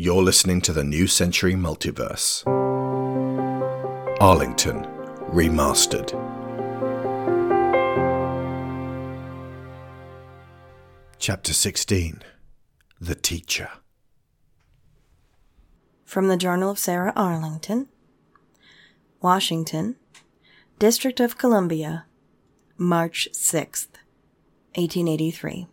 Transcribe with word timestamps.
You're 0.00 0.22
listening 0.22 0.60
to 0.60 0.72
the 0.72 0.84
New 0.84 1.08
Century 1.08 1.54
Multiverse. 1.54 2.46
Arlington 4.20 4.84
Remastered. 5.32 6.12
Chapter 11.18 11.52
16 11.52 12.22
The 13.00 13.16
Teacher. 13.16 13.70
From 16.04 16.28
the 16.28 16.36
Journal 16.36 16.70
of 16.70 16.78
Sarah 16.78 17.12
Arlington, 17.16 17.88
Washington, 19.20 19.96
District 20.78 21.18
of 21.18 21.38
Columbia, 21.38 22.06
March 22.76 23.28
6th, 23.32 23.88
1883. 24.76 25.66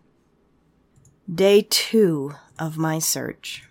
Day 1.32 1.68
two 1.70 2.34
of 2.58 2.80
my 2.80 2.98
search. 2.98 3.66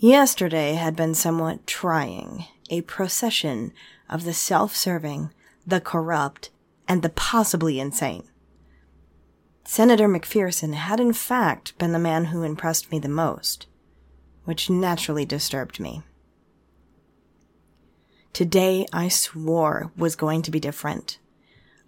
Yesterday 0.00 0.74
had 0.74 0.94
been 0.94 1.12
somewhat 1.12 1.66
trying, 1.66 2.44
a 2.70 2.82
procession 2.82 3.72
of 4.08 4.22
the 4.22 4.32
self-serving, 4.32 5.30
the 5.66 5.80
corrupt, 5.80 6.50
and 6.86 7.02
the 7.02 7.08
possibly 7.08 7.80
insane. 7.80 8.22
Senator 9.64 10.08
McPherson 10.08 10.74
had 10.74 11.00
in 11.00 11.12
fact 11.12 11.76
been 11.78 11.90
the 11.90 11.98
man 11.98 12.26
who 12.26 12.44
impressed 12.44 12.92
me 12.92 13.00
the 13.00 13.08
most, 13.08 13.66
which 14.44 14.70
naturally 14.70 15.24
disturbed 15.24 15.80
me. 15.80 16.02
Today 18.32 18.86
I 18.92 19.08
swore 19.08 19.90
was 19.96 20.14
going 20.14 20.42
to 20.42 20.52
be 20.52 20.60
different. 20.60 21.18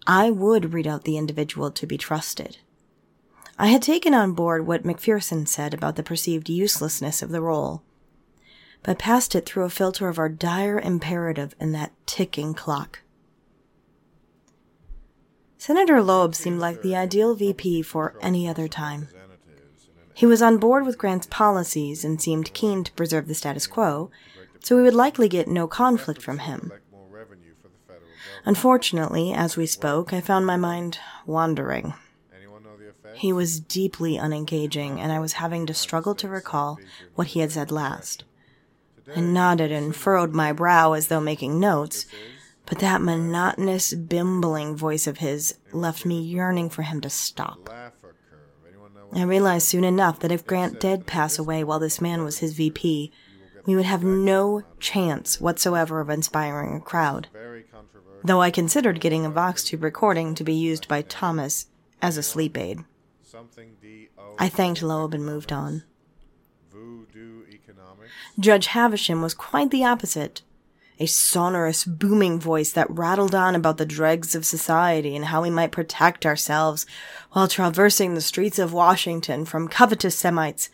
I 0.04 0.30
would 0.30 0.74
read 0.74 0.88
out 0.88 1.04
the 1.04 1.16
individual 1.16 1.70
to 1.70 1.86
be 1.86 1.96
trusted. 1.96 2.58
I 3.56 3.68
had 3.68 3.82
taken 3.82 4.14
on 4.14 4.32
board 4.32 4.66
what 4.66 4.82
McPherson 4.82 5.46
said 5.46 5.72
about 5.72 5.94
the 5.94 6.02
perceived 6.02 6.48
uselessness 6.48 7.22
of 7.22 7.30
the 7.30 7.40
role, 7.40 7.84
but 8.82 8.98
passed 8.98 9.34
it 9.34 9.46
through 9.46 9.64
a 9.64 9.70
filter 9.70 10.08
of 10.08 10.18
our 10.18 10.28
dire 10.28 10.78
imperative 10.78 11.54
in 11.60 11.72
that 11.72 11.92
ticking 12.06 12.54
clock. 12.54 13.00
Senator 15.58 16.02
Loeb 16.02 16.34
seemed 16.34 16.58
like 16.58 16.80
the 16.80 16.96
ideal 16.96 17.34
VP 17.34 17.82
for 17.82 18.16
any 18.22 18.48
other 18.48 18.66
time. 18.66 19.08
He 20.14 20.26
was 20.26 20.42
on 20.42 20.58
board 20.58 20.86
with 20.86 20.98
Grant's 20.98 21.26
policies 21.26 22.04
and 22.04 22.20
seemed 22.20 22.54
keen 22.54 22.82
to 22.84 22.92
preserve 22.92 23.28
the 23.28 23.34
status 23.34 23.66
quo, 23.66 24.10
so 24.60 24.76
we 24.76 24.82
would 24.82 24.94
likely 24.94 25.28
get 25.28 25.48
no 25.48 25.66
conflict 25.66 26.22
from 26.22 26.38
him. 26.38 26.72
Unfortunately, 28.44 29.32
as 29.32 29.56
we 29.56 29.66
spoke, 29.66 30.12
I 30.12 30.20
found 30.20 30.46
my 30.46 30.56
mind 30.56 30.98
wandering. 31.26 31.94
He 33.14 33.32
was 33.32 33.60
deeply 33.60 34.16
unengaging, 34.16 34.98
and 34.98 35.12
I 35.12 35.20
was 35.20 35.34
having 35.34 35.66
to 35.66 35.74
struggle 35.74 36.14
to 36.14 36.28
recall 36.28 36.78
what 37.14 37.28
he 37.28 37.40
had 37.40 37.52
said 37.52 37.70
last. 37.70 38.24
I 39.14 39.20
nodded 39.20 39.72
and 39.72 39.94
furrowed 39.94 40.32
my 40.32 40.52
brow 40.52 40.92
as 40.92 41.08
though 41.08 41.20
making 41.20 41.58
notes, 41.58 42.06
but 42.66 42.78
that 42.78 43.02
monotonous, 43.02 43.94
bimbling 43.94 44.76
voice 44.76 45.06
of 45.06 45.18
his 45.18 45.56
left 45.72 46.06
me 46.06 46.20
yearning 46.20 46.70
for 46.70 46.82
him 46.82 47.00
to 47.00 47.10
stop. 47.10 47.68
I 49.12 49.22
realized 49.22 49.66
soon 49.66 49.82
enough 49.82 50.20
that 50.20 50.30
if 50.30 50.46
Grant 50.46 50.78
did 50.78 51.06
pass 51.06 51.38
away 51.38 51.64
while 51.64 51.80
this 51.80 52.00
man 52.00 52.22
was 52.22 52.38
his 52.38 52.52
VP, 52.52 53.10
we 53.66 53.76
would 53.76 53.84
have 53.84 54.04
no 54.04 54.62
chance 54.78 55.40
whatsoever 55.40 56.00
of 56.00 56.10
inspiring 56.10 56.76
a 56.76 56.80
crowd. 56.80 57.28
Though 58.22 58.40
I 58.40 58.50
considered 58.50 59.00
getting 59.00 59.24
a 59.24 59.30
Vox 59.30 59.64
Tube 59.64 59.82
recording 59.82 60.34
to 60.36 60.44
be 60.44 60.54
used 60.54 60.86
by 60.86 61.02
Thomas 61.02 61.66
as 62.00 62.16
a 62.16 62.22
sleep 62.22 62.56
aid. 62.56 62.80
I 64.38 64.48
thanked 64.48 64.82
Loeb 64.82 65.14
and 65.14 65.24
moved 65.24 65.52
on. 65.52 65.82
Judge 68.40 68.68
Havisham 68.68 69.20
was 69.20 69.34
quite 69.34 69.70
the 69.70 69.84
opposite 69.84 70.40
a 70.98 71.06
sonorous, 71.06 71.84
booming 71.84 72.38
voice 72.38 72.72
that 72.72 72.90
rattled 72.90 73.34
on 73.34 73.54
about 73.54 73.78
the 73.78 73.86
dregs 73.86 74.34
of 74.34 74.44
society 74.44 75.16
and 75.16 75.26
how 75.26 75.40
we 75.42 75.48
might 75.48 75.72
protect 75.72 76.26
ourselves 76.26 76.84
while 77.32 77.48
traversing 77.48 78.14
the 78.14 78.20
streets 78.20 78.58
of 78.58 78.74
Washington 78.74 79.46
from 79.46 79.66
covetous 79.66 80.14
Semites 80.14 80.68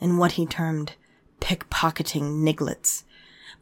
and 0.00 0.18
what 0.18 0.32
he 0.32 0.46
termed 0.46 0.94
pickpocketing 1.40 2.42
nigglets 2.42 3.04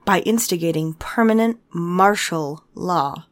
by 0.05 0.21
instigating 0.21 0.95
permanent 0.95 1.59
martial 1.73 2.65
law. 2.75 3.27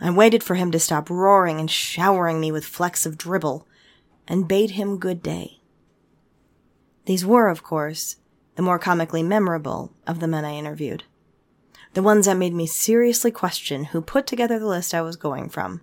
I 0.00 0.10
waited 0.10 0.44
for 0.44 0.54
him 0.54 0.70
to 0.70 0.78
stop 0.78 1.10
roaring 1.10 1.58
and 1.58 1.70
showering 1.70 2.40
me 2.40 2.52
with 2.52 2.64
flecks 2.64 3.04
of 3.04 3.18
dribble 3.18 3.66
and 4.28 4.46
bade 4.46 4.70
him 4.70 4.98
good 4.98 5.24
day. 5.24 5.60
These 7.06 7.26
were, 7.26 7.48
of 7.48 7.64
course, 7.64 8.16
the 8.56 8.62
more 8.62 8.78
comically 8.78 9.22
memorable 9.22 9.92
of 10.06 10.20
the 10.20 10.28
men 10.28 10.44
I 10.44 10.54
interviewed 10.54 11.04
the 11.94 12.02
ones 12.02 12.26
that 12.26 12.36
made 12.36 12.54
me 12.54 12.66
seriously 12.66 13.30
question 13.30 13.84
who 13.86 14.00
put 14.00 14.26
together 14.26 14.58
the 14.58 14.66
list 14.66 14.94
I 14.94 15.02
was 15.02 15.16
going 15.16 15.48
from. 15.48 15.82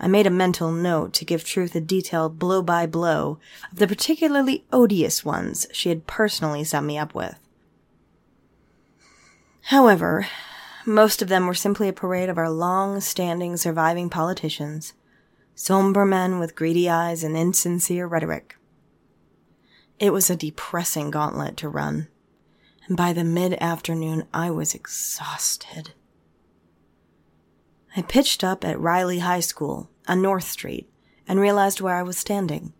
I 0.00 0.08
made 0.08 0.26
a 0.26 0.30
mental 0.30 0.72
note 0.72 1.12
to 1.14 1.24
give 1.24 1.44
Truth 1.44 1.74
a 1.74 1.80
detailed 1.80 2.38
blow 2.38 2.62
by 2.62 2.86
blow 2.86 3.38
of 3.70 3.78
the 3.78 3.86
particularly 3.86 4.64
odious 4.72 5.24
ones 5.24 5.66
she 5.72 5.88
had 5.88 6.06
personally 6.06 6.64
set 6.64 6.82
me 6.82 6.98
up 6.98 7.14
with. 7.14 7.38
However, 9.68 10.26
most 10.84 11.22
of 11.22 11.28
them 11.28 11.46
were 11.46 11.54
simply 11.54 11.88
a 11.88 11.92
parade 11.92 12.28
of 12.28 12.38
our 12.38 12.50
long 12.50 13.00
standing 13.00 13.56
surviving 13.56 14.10
politicians, 14.10 14.94
somber 15.54 16.04
men 16.04 16.38
with 16.38 16.56
greedy 16.56 16.88
eyes 16.88 17.22
and 17.22 17.36
insincere 17.36 18.06
rhetoric. 18.06 18.56
It 20.04 20.12
was 20.12 20.28
a 20.28 20.36
depressing 20.36 21.10
gauntlet 21.10 21.56
to 21.56 21.68
run 21.70 22.08
and 22.86 22.94
by 22.94 23.14
the 23.14 23.24
mid 23.24 23.54
afternoon 23.54 24.26
I 24.34 24.50
was 24.50 24.74
exhausted. 24.74 25.94
I 27.96 28.02
pitched 28.02 28.44
up 28.44 28.66
at 28.66 28.78
Riley 28.78 29.20
High 29.20 29.40
School 29.40 29.88
on 30.06 30.20
North 30.20 30.44
Street 30.44 30.90
and 31.26 31.40
realized 31.40 31.80
where 31.80 31.94
I 31.94 32.02
was 32.02 32.18
standing. 32.18 32.74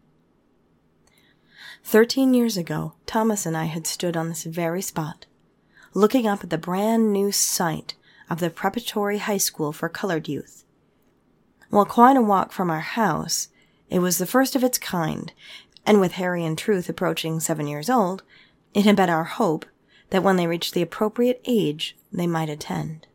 Thirteen 1.83 2.35
years 2.35 2.59
ago, 2.59 2.93
Thomas 3.07 3.47
and 3.47 3.57
I 3.57 3.65
had 3.65 3.87
stood 3.87 4.19
on 4.19 4.29
this 4.29 4.45
very 4.45 4.83
spot, 4.83 5.25
looking 5.95 6.27
up 6.27 6.45
at 6.45 6.51
the 6.51 6.59
brand 6.59 7.11
new 7.11 7.33
site 7.33 7.95
of 8.29 8.39
the 8.39 8.51
preparatory 8.51 9.17
high 9.17 9.39
school 9.39 9.73
for 9.73 9.89
colored 9.89 10.29
youth. 10.29 10.67
While 11.71 11.87
quite 11.87 12.19
a 12.19 12.23
walk 12.23 12.53
from 12.53 12.71
our 12.71 12.81
house, 12.81 13.49
it 13.89 14.01
was 14.01 14.19
the 14.19 14.27
first 14.27 14.55
of 14.55 14.63
its 14.63 14.77
kind, 14.77 15.33
and 15.87 16.01
with 16.01 16.13
Harry 16.13 16.45
and 16.45 16.57
Truth 16.57 16.89
approaching 16.89 17.41
seven 17.41 17.67
years 17.67 17.91
old, 17.91 18.23
it 18.73 18.85
had 18.85 18.97
been 18.97 19.11
our 19.11 19.25
hope 19.25 19.67
that 20.11 20.23
when 20.23 20.37
they 20.37 20.47
reached 20.47 20.75
the 20.75 20.83
appropriate 20.83 21.41
age, 21.45 21.97
they 22.13 22.27
might 22.27 22.49
attend. 22.49 23.07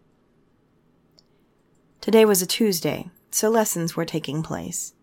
Today 2.01 2.25
was 2.25 2.41
a 2.41 2.47
Tuesday, 2.47 3.09
so 3.31 3.49
lessons 3.49 3.95
were 3.95 4.05
taking 4.05 4.41
place. 4.41 4.93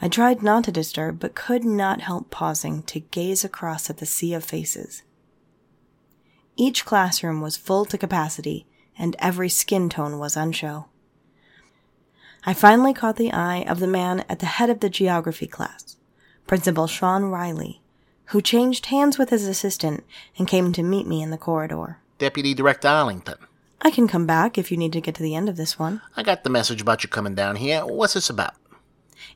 I 0.00 0.08
tried 0.08 0.42
not 0.42 0.64
to 0.64 0.72
disturb, 0.72 1.18
but 1.18 1.34
could 1.34 1.64
not 1.64 2.00
help 2.00 2.30
pausing 2.30 2.82
to 2.84 3.00
gaze 3.00 3.44
across 3.44 3.90
at 3.90 3.98
the 3.98 4.06
sea 4.06 4.32
of 4.32 4.44
faces. 4.44 5.02
Each 6.56 6.84
classroom 6.84 7.40
was 7.40 7.56
full 7.56 7.84
to 7.86 7.98
capacity, 7.98 8.66
and 8.96 9.16
every 9.18 9.48
skin 9.48 9.88
tone 9.88 10.18
was 10.18 10.36
on 10.36 10.52
show. 10.52 10.86
I 12.44 12.54
finally 12.54 12.94
caught 12.94 13.16
the 13.16 13.32
eye 13.32 13.64
of 13.68 13.80
the 13.80 13.86
man 13.86 14.24
at 14.28 14.38
the 14.38 14.46
head 14.46 14.70
of 14.70 14.80
the 14.80 14.88
geography 14.88 15.46
class, 15.46 15.96
Principal 16.48 16.86
Sean 16.86 17.26
Riley, 17.26 17.82
who 18.28 18.40
changed 18.40 18.86
hands 18.86 19.18
with 19.18 19.28
his 19.28 19.46
assistant 19.46 20.02
and 20.38 20.48
came 20.48 20.72
to 20.72 20.82
meet 20.82 21.06
me 21.06 21.20
in 21.22 21.28
the 21.28 21.36
corridor. 21.36 21.98
Deputy 22.16 22.54
Director 22.54 22.88
Arlington. 22.88 23.36
I 23.82 23.90
can 23.90 24.08
come 24.08 24.24
back 24.24 24.56
if 24.56 24.70
you 24.72 24.78
need 24.78 24.94
to 24.94 25.00
get 25.02 25.14
to 25.16 25.22
the 25.22 25.34
end 25.34 25.50
of 25.50 25.58
this 25.58 25.78
one. 25.78 26.00
I 26.16 26.22
got 26.22 26.44
the 26.44 26.50
message 26.50 26.80
about 26.80 27.04
you 27.04 27.10
coming 27.10 27.34
down 27.34 27.56
here. 27.56 27.82
What's 27.82 28.14
this 28.14 28.30
about? 28.30 28.54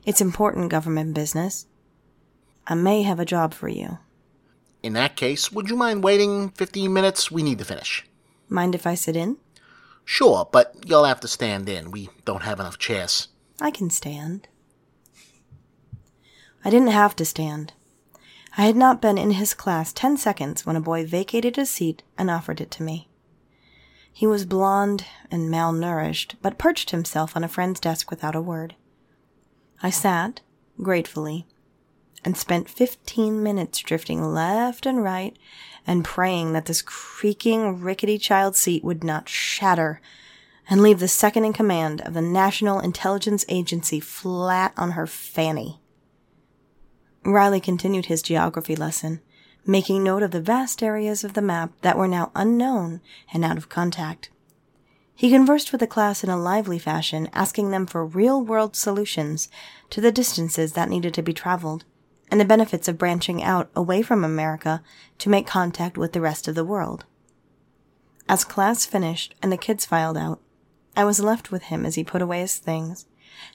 It's 0.03 0.21
important 0.21 0.71
government 0.71 1.13
business. 1.13 1.67
I 2.65 2.73
may 2.73 3.03
have 3.03 3.19
a 3.19 3.25
job 3.25 3.53
for 3.53 3.67
you. 3.67 3.99
In 4.81 4.93
that 4.93 5.15
case, 5.15 5.51
would 5.51 5.69
you 5.69 5.75
mind 5.75 6.03
waiting 6.03 6.49
15 6.49 6.91
minutes? 6.91 7.29
We 7.29 7.43
need 7.43 7.59
to 7.59 7.65
finish. 7.65 8.07
Mind 8.49 8.73
if 8.73 8.87
I 8.87 8.95
sit 8.95 9.15
in? 9.15 9.37
Sure, 10.03 10.49
but 10.51 10.73
you'll 10.83 11.05
have 11.05 11.19
to 11.19 11.27
stand 11.27 11.69
in. 11.69 11.91
We 11.91 12.09
don't 12.25 12.41
have 12.41 12.59
enough 12.59 12.79
chairs. 12.79 13.27
I 13.61 13.69
can 13.69 13.91
stand. 13.91 14.47
I 16.65 16.69
didn't 16.69 16.89
have 16.89 17.15
to 17.17 17.25
stand. 17.25 17.73
I 18.57 18.63
had 18.63 18.75
not 18.75 19.01
been 19.01 19.17
in 19.17 19.31
his 19.31 19.53
class 19.53 19.91
ten 19.91 20.15
seconds 20.15 20.65
when 20.65 20.75
a 20.75 20.81
boy 20.81 21.05
vacated 21.05 21.57
a 21.57 21.65
seat 21.65 22.03
and 22.17 22.29
offered 22.29 22.61
it 22.61 22.71
to 22.71 22.83
me. 22.83 23.09
He 24.11 24.27
was 24.27 24.45
blond 24.45 25.05
and 25.31 25.49
malnourished, 25.49 26.35
but 26.41 26.59
perched 26.59 26.91
himself 26.91 27.35
on 27.35 27.43
a 27.43 27.47
friend's 27.47 27.79
desk 27.79 28.11
without 28.11 28.35
a 28.35 28.41
word. 28.41 28.75
I 29.81 29.89
sat, 29.89 30.41
gratefully, 30.81 31.47
and 32.23 32.37
spent 32.37 32.69
fifteen 32.69 33.43
minutes 33.43 33.79
drifting 33.79 34.23
left 34.23 34.85
and 34.85 35.03
right 35.03 35.35
and 35.85 36.05
praying 36.05 36.53
that 36.53 36.67
this 36.67 36.81
creaking, 36.81 37.81
rickety 37.81 38.17
child 38.17 38.55
seat 38.55 38.83
would 38.83 39.03
not 39.03 39.27
shatter 39.27 39.99
and 40.69 40.81
leave 40.81 40.99
the 40.99 41.09
second 41.09 41.43
in 41.43 41.51
command 41.51 41.99
of 42.01 42.13
the 42.13 42.21
National 42.21 42.79
Intelligence 42.79 43.43
Agency 43.49 43.99
flat 43.99 44.73
on 44.77 44.91
her 44.91 45.05
fanny. 45.07 45.81
Riley 47.25 47.59
continued 47.59 48.07
his 48.07 48.21
geography 48.21 48.75
lesson, 48.75 49.21
making 49.65 50.03
note 50.03 50.23
of 50.23 50.31
the 50.31 50.41
vast 50.41 50.83
areas 50.83 51.23
of 51.23 51.33
the 51.33 51.41
map 51.41 51.71
that 51.81 51.97
were 51.97 52.07
now 52.07 52.31
unknown 52.35 53.01
and 53.33 53.45
out 53.45 53.57
of 53.57 53.69
contact. 53.69 54.29
He 55.15 55.29
conversed 55.29 55.71
with 55.71 55.79
the 55.79 55.87
class 55.87 56.23
in 56.23 56.29
a 56.29 56.37
lively 56.37 56.79
fashion, 56.79 57.29
asking 57.33 57.71
them 57.71 57.85
for 57.85 58.05
real 58.05 58.41
world 58.41 58.75
solutions 58.75 59.47
to 59.89 60.01
the 60.01 60.11
distances 60.11 60.73
that 60.73 60.89
needed 60.89 61.13
to 61.13 61.21
be 61.21 61.33
traveled 61.33 61.85
and 62.31 62.41
the 62.41 62.45
benefits 62.45 62.87
of 62.87 62.97
branching 62.97 63.43
out 63.43 63.69
away 63.75 64.01
from 64.01 64.23
America 64.23 64.81
to 65.19 65.29
make 65.29 65.45
contact 65.45 65.97
with 65.97 66.13
the 66.13 66.21
rest 66.21 66.47
of 66.47 66.55
the 66.55 66.65
world. 66.65 67.05
As 68.27 68.43
class 68.43 68.85
finished 68.85 69.35
and 69.41 69.51
the 69.51 69.57
kids 69.57 69.85
filed 69.85 70.17
out, 70.17 70.41
I 70.95 71.03
was 71.03 71.19
left 71.19 71.51
with 71.51 71.63
him 71.63 71.85
as 71.85 71.95
he 71.95 72.03
put 72.03 72.21
away 72.21 72.39
his 72.39 72.57
things 72.57 73.05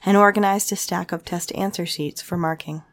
and 0.05 0.15
organized 0.15 0.71
a 0.71 0.75
stack 0.75 1.11
of 1.11 1.25
test 1.25 1.53
answer 1.55 1.85
sheets 1.85 2.21
for 2.21 2.37
marking. 2.37 2.83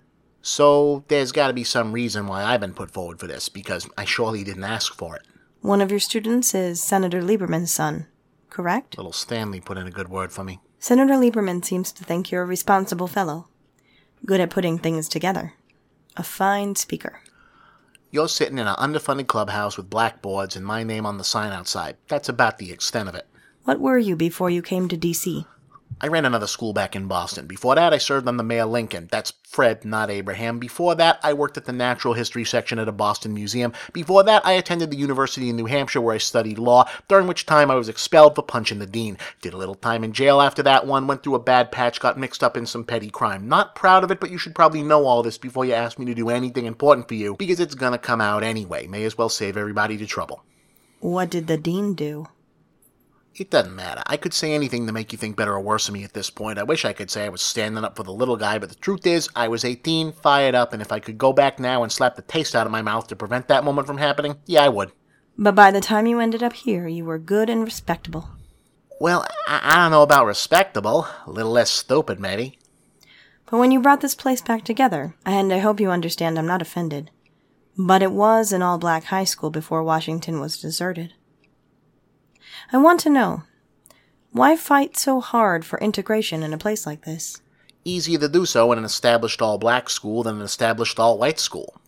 So 0.48 1.02
there's 1.08 1.32
got 1.32 1.48
to 1.48 1.52
be 1.52 1.64
some 1.64 1.90
reason 1.90 2.28
why 2.28 2.44
I've 2.44 2.60
been 2.60 2.72
put 2.72 2.92
forward 2.92 3.18
for 3.18 3.26
this, 3.26 3.48
because 3.48 3.88
I 3.98 4.04
surely 4.04 4.44
didn't 4.44 4.62
ask 4.62 4.94
for 4.94 5.16
it. 5.16 5.22
One 5.60 5.80
of 5.80 5.90
your 5.90 5.98
students 5.98 6.54
is 6.54 6.80
Senator 6.80 7.20
Lieberman's 7.20 7.72
son, 7.72 8.06
correct? 8.48 8.96
Little 8.96 9.10
Stanley 9.12 9.60
put 9.60 9.76
in 9.76 9.88
a 9.88 9.90
good 9.90 10.08
word 10.08 10.30
for 10.30 10.44
me. 10.44 10.60
Senator 10.78 11.14
Lieberman 11.14 11.64
seems 11.64 11.90
to 11.90 12.04
think 12.04 12.30
you're 12.30 12.44
a 12.44 12.46
responsible 12.46 13.08
fellow, 13.08 13.48
good 14.24 14.38
at 14.38 14.50
putting 14.50 14.78
things 14.78 15.08
together, 15.08 15.54
a 16.16 16.22
fine 16.22 16.76
speaker. 16.76 17.22
You're 18.12 18.28
sitting 18.28 18.58
in 18.58 18.68
an 18.68 18.76
underfunded 18.76 19.26
clubhouse 19.26 19.76
with 19.76 19.90
blackboards 19.90 20.54
and 20.54 20.64
my 20.64 20.84
name 20.84 21.06
on 21.06 21.18
the 21.18 21.24
sign 21.24 21.50
outside. 21.50 21.96
That's 22.06 22.28
about 22.28 22.58
the 22.58 22.70
extent 22.70 23.08
of 23.08 23.16
it. 23.16 23.26
What 23.64 23.80
were 23.80 23.98
you 23.98 24.14
before 24.14 24.48
you 24.48 24.62
came 24.62 24.86
to 24.90 24.96
D.C.? 24.96 25.44
I 25.98 26.08
ran 26.08 26.26
another 26.26 26.46
school 26.46 26.74
back 26.74 26.94
in 26.94 27.06
Boston. 27.06 27.46
Before 27.46 27.74
that, 27.74 27.94
I 27.94 27.98
served 27.98 28.28
on 28.28 28.36
the 28.36 28.42
Mayor 28.42 28.66
Lincoln. 28.66 29.08
That's 29.10 29.32
Fred, 29.48 29.82
not 29.82 30.10
Abraham. 30.10 30.58
Before 30.58 30.94
that, 30.94 31.18
I 31.22 31.32
worked 31.32 31.56
at 31.56 31.64
the 31.64 31.72
Natural 31.72 32.12
History 32.12 32.44
section 32.44 32.78
at 32.78 32.86
a 32.86 32.92
Boston 32.92 33.32
museum. 33.32 33.72
Before 33.94 34.22
that, 34.24 34.44
I 34.44 34.52
attended 34.52 34.90
the 34.90 34.98
University 34.98 35.48
in 35.48 35.56
New 35.56 35.64
Hampshire 35.64 36.02
where 36.02 36.14
I 36.14 36.18
studied 36.18 36.58
law, 36.58 36.86
during 37.08 37.26
which 37.26 37.46
time 37.46 37.70
I 37.70 37.76
was 37.76 37.88
expelled 37.88 38.34
for 38.34 38.42
punching 38.42 38.78
the 38.78 38.86
dean. 38.86 39.16
Did 39.40 39.54
a 39.54 39.56
little 39.56 39.74
time 39.74 40.04
in 40.04 40.12
jail 40.12 40.42
after 40.42 40.62
that 40.64 40.86
one, 40.86 41.06
went 41.06 41.22
through 41.22 41.36
a 41.36 41.38
bad 41.38 41.72
patch, 41.72 41.98
got 41.98 42.18
mixed 42.18 42.44
up 42.44 42.58
in 42.58 42.66
some 42.66 42.84
petty 42.84 43.08
crime. 43.08 43.48
Not 43.48 43.74
proud 43.74 44.04
of 44.04 44.10
it, 44.10 44.20
but 44.20 44.30
you 44.30 44.36
should 44.36 44.54
probably 44.54 44.82
know 44.82 45.06
all 45.06 45.22
this 45.22 45.38
before 45.38 45.64
you 45.64 45.72
ask 45.72 45.98
me 45.98 46.04
to 46.04 46.14
do 46.14 46.28
anything 46.28 46.66
important 46.66 47.08
for 47.08 47.14
you, 47.14 47.36
because 47.38 47.58
it's 47.58 47.74
gonna 47.74 47.96
come 47.96 48.20
out 48.20 48.42
anyway. 48.42 48.86
May 48.86 49.04
as 49.04 49.16
well 49.16 49.30
save 49.30 49.56
everybody 49.56 49.96
the 49.96 50.04
trouble. 50.04 50.44
What 51.00 51.30
did 51.30 51.46
the 51.46 51.56
dean 51.56 51.94
do? 51.94 52.26
It 53.38 53.50
doesn't 53.50 53.76
matter. 53.76 54.02
I 54.06 54.16
could 54.16 54.32
say 54.32 54.54
anything 54.54 54.86
to 54.86 54.94
make 54.94 55.12
you 55.12 55.18
think 55.18 55.36
better 55.36 55.52
or 55.52 55.60
worse 55.60 55.88
of 55.88 55.94
me 55.94 56.04
at 56.04 56.14
this 56.14 56.30
point. 56.30 56.58
I 56.58 56.62
wish 56.62 56.86
I 56.86 56.94
could 56.94 57.10
say 57.10 57.26
I 57.26 57.28
was 57.28 57.42
standing 57.42 57.84
up 57.84 57.94
for 57.94 58.02
the 58.02 58.12
little 58.12 58.38
guy, 58.38 58.58
but 58.58 58.70
the 58.70 58.74
truth 58.76 59.06
is, 59.06 59.28
I 59.36 59.46
was 59.48 59.62
18, 59.62 60.12
fired 60.12 60.54
up, 60.54 60.72
and 60.72 60.80
if 60.80 60.90
I 60.90 61.00
could 61.00 61.18
go 61.18 61.34
back 61.34 61.58
now 61.58 61.82
and 61.82 61.92
slap 61.92 62.16
the 62.16 62.22
taste 62.22 62.56
out 62.56 62.64
of 62.64 62.72
my 62.72 62.80
mouth 62.80 63.08
to 63.08 63.16
prevent 63.16 63.48
that 63.48 63.62
moment 63.62 63.86
from 63.86 63.98
happening, 63.98 64.36
yeah, 64.46 64.62
I 64.62 64.70
would. 64.70 64.90
But 65.36 65.54
by 65.54 65.70
the 65.70 65.82
time 65.82 66.06
you 66.06 66.18
ended 66.18 66.42
up 66.42 66.54
here, 66.54 66.88
you 66.88 67.04
were 67.04 67.18
good 67.18 67.50
and 67.50 67.62
respectable. 67.62 68.30
Well, 68.98 69.26
I, 69.46 69.60
I 69.62 69.76
don't 69.76 69.90
know 69.90 70.02
about 70.02 70.24
respectable. 70.24 71.06
A 71.26 71.30
little 71.30 71.52
less 71.52 71.70
stupid, 71.70 72.18
maybe. 72.18 72.58
But 73.50 73.58
when 73.58 73.70
you 73.70 73.82
brought 73.82 74.00
this 74.00 74.14
place 74.14 74.40
back 74.40 74.64
together, 74.64 75.14
and 75.26 75.52
I 75.52 75.58
hope 75.58 75.78
you 75.78 75.90
understand 75.90 76.38
I'm 76.38 76.46
not 76.46 76.62
offended, 76.62 77.10
but 77.76 78.02
it 78.02 78.12
was 78.12 78.50
an 78.50 78.62
all 78.62 78.78
black 78.78 79.04
high 79.04 79.24
school 79.24 79.50
before 79.50 79.82
Washington 79.82 80.40
was 80.40 80.58
deserted. 80.58 81.12
I 82.72 82.78
want 82.78 83.00
to 83.00 83.10
know 83.10 83.44
why 84.32 84.56
fight 84.56 84.96
so 84.96 85.20
hard 85.20 85.64
for 85.64 85.78
integration 85.78 86.42
in 86.42 86.52
a 86.52 86.58
place 86.58 86.84
like 86.84 87.04
this? 87.04 87.40
Easier 87.84 88.18
to 88.18 88.28
do 88.28 88.44
so 88.44 88.72
in 88.72 88.78
an 88.78 88.84
established 88.84 89.40
all 89.40 89.56
black 89.56 89.88
school 89.88 90.22
than 90.22 90.36
an 90.36 90.42
established 90.42 90.98
all 90.98 91.16
white 91.16 91.38
school. 91.38 91.80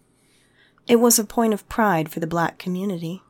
It 0.87 0.97
was 0.97 1.19
a 1.19 1.25
point 1.25 1.53
of 1.53 1.69
pride 1.69 2.11
for 2.11 2.21
the 2.21 2.27
black 2.27 2.59
community. 2.59 3.23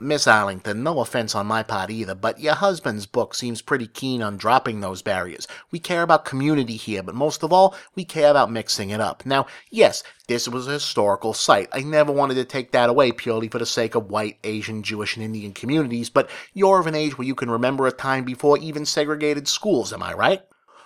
Miss 0.00 0.26
Arlington, 0.26 0.82
no 0.82 0.98
offense 1.00 1.34
on 1.34 1.46
my 1.46 1.62
part 1.62 1.88
either, 1.88 2.14
but 2.14 2.40
your 2.40 2.54
husband's 2.54 3.06
book 3.06 3.32
seems 3.34 3.62
pretty 3.62 3.86
keen 3.86 4.22
on 4.22 4.36
dropping 4.36 4.80
those 4.80 5.02
barriers. 5.02 5.46
We 5.70 5.78
care 5.78 6.02
about 6.02 6.24
community 6.24 6.76
here, 6.76 7.02
but 7.02 7.14
most 7.14 7.44
of 7.44 7.52
all, 7.52 7.76
we 7.94 8.04
care 8.04 8.30
about 8.30 8.50
mixing 8.50 8.90
it 8.90 9.00
up. 9.00 9.24
Now, 9.24 9.46
yes, 9.70 10.02
this 10.26 10.48
was 10.48 10.66
a 10.66 10.72
historical 10.72 11.32
site. 11.32 11.68
I 11.72 11.80
never 11.80 12.10
wanted 12.10 12.34
to 12.34 12.44
take 12.44 12.72
that 12.72 12.90
away 12.90 13.12
purely 13.12 13.48
for 13.48 13.58
the 13.58 13.66
sake 13.66 13.94
of 13.94 14.10
white, 14.10 14.38
Asian, 14.42 14.82
Jewish, 14.82 15.16
and 15.16 15.24
Indian 15.24 15.52
communities, 15.52 16.10
but 16.10 16.28
you're 16.52 16.80
of 16.80 16.88
an 16.88 16.96
age 16.96 17.16
where 17.16 17.26
you 17.26 17.36
can 17.36 17.50
remember 17.50 17.86
a 17.86 17.92
time 17.92 18.24
before 18.24 18.58
even 18.58 18.84
segregated 18.84 19.46
schools, 19.46 19.92
am 19.92 20.02
I 20.02 20.12
right? 20.12 20.42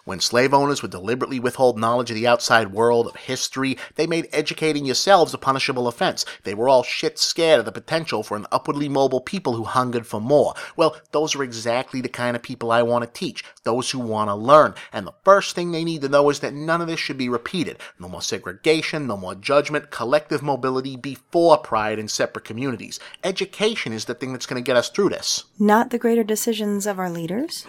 When 0.08 0.20
slave 0.20 0.54
owners 0.54 0.80
would 0.80 0.90
deliberately 0.90 1.38
withhold 1.38 1.78
knowledge 1.78 2.10
of 2.10 2.14
the 2.14 2.26
outside 2.26 2.72
world, 2.72 3.08
of 3.08 3.16
history, 3.16 3.76
they 3.96 4.06
made 4.06 4.26
educating 4.32 4.86
yourselves 4.86 5.34
a 5.34 5.36
punishable 5.36 5.86
offense. 5.86 6.24
They 6.44 6.54
were 6.54 6.66
all 6.66 6.82
shit 6.82 7.18
scared 7.18 7.58
of 7.58 7.66
the 7.66 7.72
potential 7.72 8.22
for 8.22 8.34
an 8.34 8.46
upwardly 8.50 8.88
mobile 8.88 9.20
people 9.20 9.52
who 9.52 9.64
hungered 9.64 10.06
for 10.06 10.18
more. 10.18 10.54
Well, 10.76 10.96
those 11.12 11.36
are 11.36 11.42
exactly 11.42 12.00
the 12.00 12.08
kind 12.08 12.34
of 12.34 12.42
people 12.42 12.72
I 12.72 12.80
want 12.80 13.04
to 13.04 13.20
teach. 13.20 13.44
Those 13.64 13.90
who 13.90 13.98
want 13.98 14.30
to 14.30 14.34
learn. 14.34 14.74
And 14.94 15.06
the 15.06 15.12
first 15.24 15.54
thing 15.54 15.72
they 15.72 15.84
need 15.84 16.00
to 16.00 16.08
know 16.08 16.30
is 16.30 16.40
that 16.40 16.54
none 16.54 16.80
of 16.80 16.86
this 16.86 16.98
should 16.98 17.18
be 17.18 17.28
repeated. 17.28 17.76
No 17.98 18.08
more 18.08 18.22
segregation, 18.22 19.06
no 19.06 19.18
more 19.18 19.34
judgment, 19.34 19.90
collective 19.90 20.42
mobility 20.42 20.96
before 20.96 21.58
pride 21.58 21.98
in 21.98 22.08
separate 22.08 22.46
communities. 22.46 22.98
Education 23.22 23.92
is 23.92 24.06
the 24.06 24.14
thing 24.14 24.32
that's 24.32 24.46
going 24.46 24.64
to 24.64 24.66
get 24.66 24.78
us 24.78 24.88
through 24.88 25.10
this. 25.10 25.44
Not 25.58 25.90
the 25.90 25.98
greater 25.98 26.24
decisions 26.24 26.86
of 26.86 26.98
our 26.98 27.10
leaders? 27.10 27.66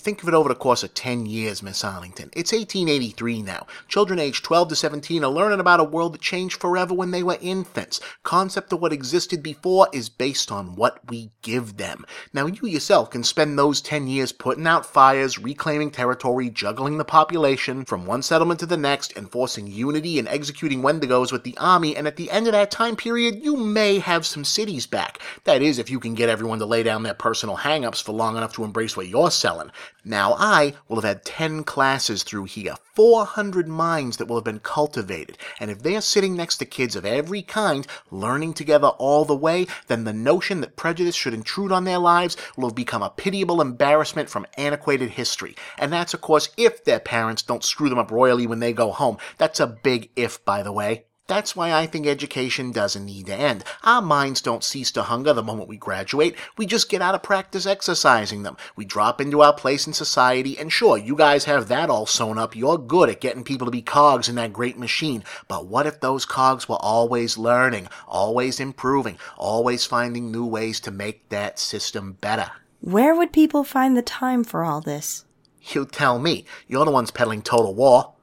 Think 0.00 0.22
of 0.22 0.28
it 0.28 0.34
over 0.34 0.48
the 0.48 0.54
course 0.54 0.84
of 0.84 0.94
10 0.94 1.26
years, 1.26 1.60
Miss 1.60 1.82
Arlington. 1.82 2.30
It's 2.32 2.52
1883 2.52 3.42
now. 3.42 3.66
Children 3.88 4.20
aged 4.20 4.44
12 4.44 4.68
to 4.68 4.76
17 4.76 5.24
are 5.24 5.30
learning 5.30 5.58
about 5.58 5.80
a 5.80 5.84
world 5.84 6.14
that 6.14 6.20
changed 6.20 6.60
forever 6.60 6.94
when 6.94 7.10
they 7.10 7.24
were 7.24 7.36
infants. 7.40 7.98
Concept 8.22 8.72
of 8.72 8.80
what 8.80 8.92
existed 8.92 9.42
before 9.42 9.88
is 9.92 10.08
based 10.08 10.52
on 10.52 10.76
what 10.76 11.00
we 11.10 11.32
give 11.42 11.78
them. 11.78 12.06
Now, 12.32 12.46
you 12.46 12.68
yourself 12.68 13.10
can 13.10 13.24
spend 13.24 13.58
those 13.58 13.80
10 13.80 14.06
years 14.06 14.30
putting 14.30 14.68
out 14.68 14.86
fires, 14.86 15.36
reclaiming 15.36 15.90
territory, 15.90 16.48
juggling 16.48 16.96
the 16.98 17.04
population 17.04 17.84
from 17.84 18.06
one 18.06 18.22
settlement 18.22 18.60
to 18.60 18.66
the 18.66 18.76
next, 18.76 19.16
enforcing 19.16 19.66
unity 19.66 20.20
and 20.20 20.28
executing 20.28 20.80
Wendigos 20.80 21.32
with 21.32 21.42
the 21.42 21.58
army, 21.58 21.96
and 21.96 22.06
at 22.06 22.14
the 22.14 22.30
end 22.30 22.46
of 22.46 22.52
that 22.52 22.70
time 22.70 22.94
period, 22.94 23.42
you 23.42 23.56
may 23.56 23.98
have 23.98 24.24
some 24.24 24.44
cities 24.44 24.86
back. 24.86 25.18
That 25.42 25.60
is, 25.60 25.76
if 25.80 25.90
you 25.90 25.98
can 25.98 26.14
get 26.14 26.28
everyone 26.28 26.60
to 26.60 26.66
lay 26.66 26.84
down 26.84 27.02
their 27.02 27.14
personal 27.14 27.56
hang-ups 27.56 28.00
for 28.00 28.12
long 28.12 28.36
enough 28.36 28.52
to 28.52 28.64
embrace 28.64 28.96
what 28.96 29.08
you're 29.08 29.32
selling. 29.32 29.72
Now 30.04 30.34
I 30.38 30.74
will 30.88 30.96
have 30.96 31.04
had 31.04 31.24
10 31.24 31.64
classes 31.64 32.22
through 32.22 32.44
here, 32.44 32.74
400 32.94 33.68
minds 33.68 34.16
that 34.16 34.26
will 34.26 34.36
have 34.36 34.44
been 34.44 34.60
cultivated, 34.60 35.36
and 35.60 35.70
if 35.70 35.82
they 35.82 35.96
are 35.96 36.00
sitting 36.00 36.36
next 36.36 36.58
to 36.58 36.64
kids 36.64 36.96
of 36.96 37.04
every 37.04 37.42
kind, 37.42 37.86
learning 38.10 38.54
together 38.54 38.88
all 38.88 39.24
the 39.24 39.36
way, 39.36 39.66
then 39.86 40.04
the 40.04 40.12
notion 40.12 40.60
that 40.60 40.76
prejudice 40.76 41.14
should 41.14 41.34
intrude 41.34 41.72
on 41.72 41.84
their 41.84 41.98
lives 41.98 42.36
will 42.56 42.68
have 42.68 42.74
become 42.74 43.02
a 43.02 43.10
pitiable 43.10 43.60
embarrassment 43.60 44.30
from 44.30 44.46
antiquated 44.56 45.10
history. 45.10 45.56
And 45.76 45.92
that's, 45.92 46.14
of 46.14 46.20
course, 46.20 46.50
if 46.56 46.84
their 46.84 47.00
parents 47.00 47.42
don't 47.42 47.64
screw 47.64 47.88
them 47.88 47.98
up 47.98 48.10
royally 48.10 48.46
when 48.46 48.60
they 48.60 48.72
go 48.72 48.92
home. 48.92 49.18
That's 49.36 49.60
a 49.60 49.66
big 49.66 50.10
if, 50.16 50.44
by 50.44 50.62
the 50.62 50.72
way. 50.72 51.07
That's 51.28 51.54
why 51.54 51.74
I 51.74 51.86
think 51.86 52.06
education 52.06 52.72
doesn't 52.72 53.04
need 53.04 53.26
to 53.26 53.34
end. 53.34 53.62
Our 53.84 54.00
minds 54.00 54.40
don't 54.40 54.64
cease 54.64 54.90
to 54.92 55.02
hunger 55.02 55.34
the 55.34 55.42
moment 55.42 55.68
we 55.68 55.76
graduate. 55.76 56.34
We 56.56 56.64
just 56.64 56.88
get 56.88 57.02
out 57.02 57.14
of 57.14 57.22
practice 57.22 57.66
exercising 57.66 58.44
them. 58.44 58.56
We 58.76 58.86
drop 58.86 59.20
into 59.20 59.42
our 59.42 59.52
place 59.52 59.86
in 59.86 59.92
society, 59.92 60.58
and 60.58 60.72
sure, 60.72 60.96
you 60.96 61.14
guys 61.14 61.44
have 61.44 61.68
that 61.68 61.90
all 61.90 62.06
sewn 62.06 62.38
up. 62.38 62.56
You're 62.56 62.78
good 62.78 63.10
at 63.10 63.20
getting 63.20 63.44
people 63.44 63.66
to 63.66 63.70
be 63.70 63.82
cogs 63.82 64.30
in 64.30 64.36
that 64.36 64.54
great 64.54 64.78
machine. 64.78 65.22
But 65.48 65.66
what 65.66 65.86
if 65.86 66.00
those 66.00 66.24
cogs 66.24 66.66
were 66.66 66.80
always 66.80 67.36
learning, 67.36 67.88
always 68.06 68.58
improving, 68.58 69.18
always 69.36 69.84
finding 69.84 70.32
new 70.32 70.46
ways 70.46 70.80
to 70.80 70.90
make 70.90 71.28
that 71.28 71.58
system 71.58 72.16
better? 72.22 72.50
Where 72.80 73.14
would 73.14 73.34
people 73.34 73.64
find 73.64 73.94
the 73.94 74.02
time 74.02 74.44
for 74.44 74.64
all 74.64 74.80
this? 74.80 75.26
You 75.60 75.84
tell 75.84 76.18
me. 76.18 76.46
You're 76.66 76.86
the 76.86 76.90
ones 76.90 77.10
peddling 77.10 77.42
total 77.42 77.74
war. 77.74 78.14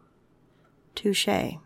Touche. 0.96 1.60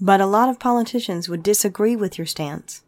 But 0.00 0.20
a 0.20 0.26
lot 0.26 0.48
of 0.48 0.58
politicians 0.58 1.28
would 1.28 1.42
disagree 1.42 1.96
with 1.96 2.18
your 2.18 2.26
stance. 2.26 2.82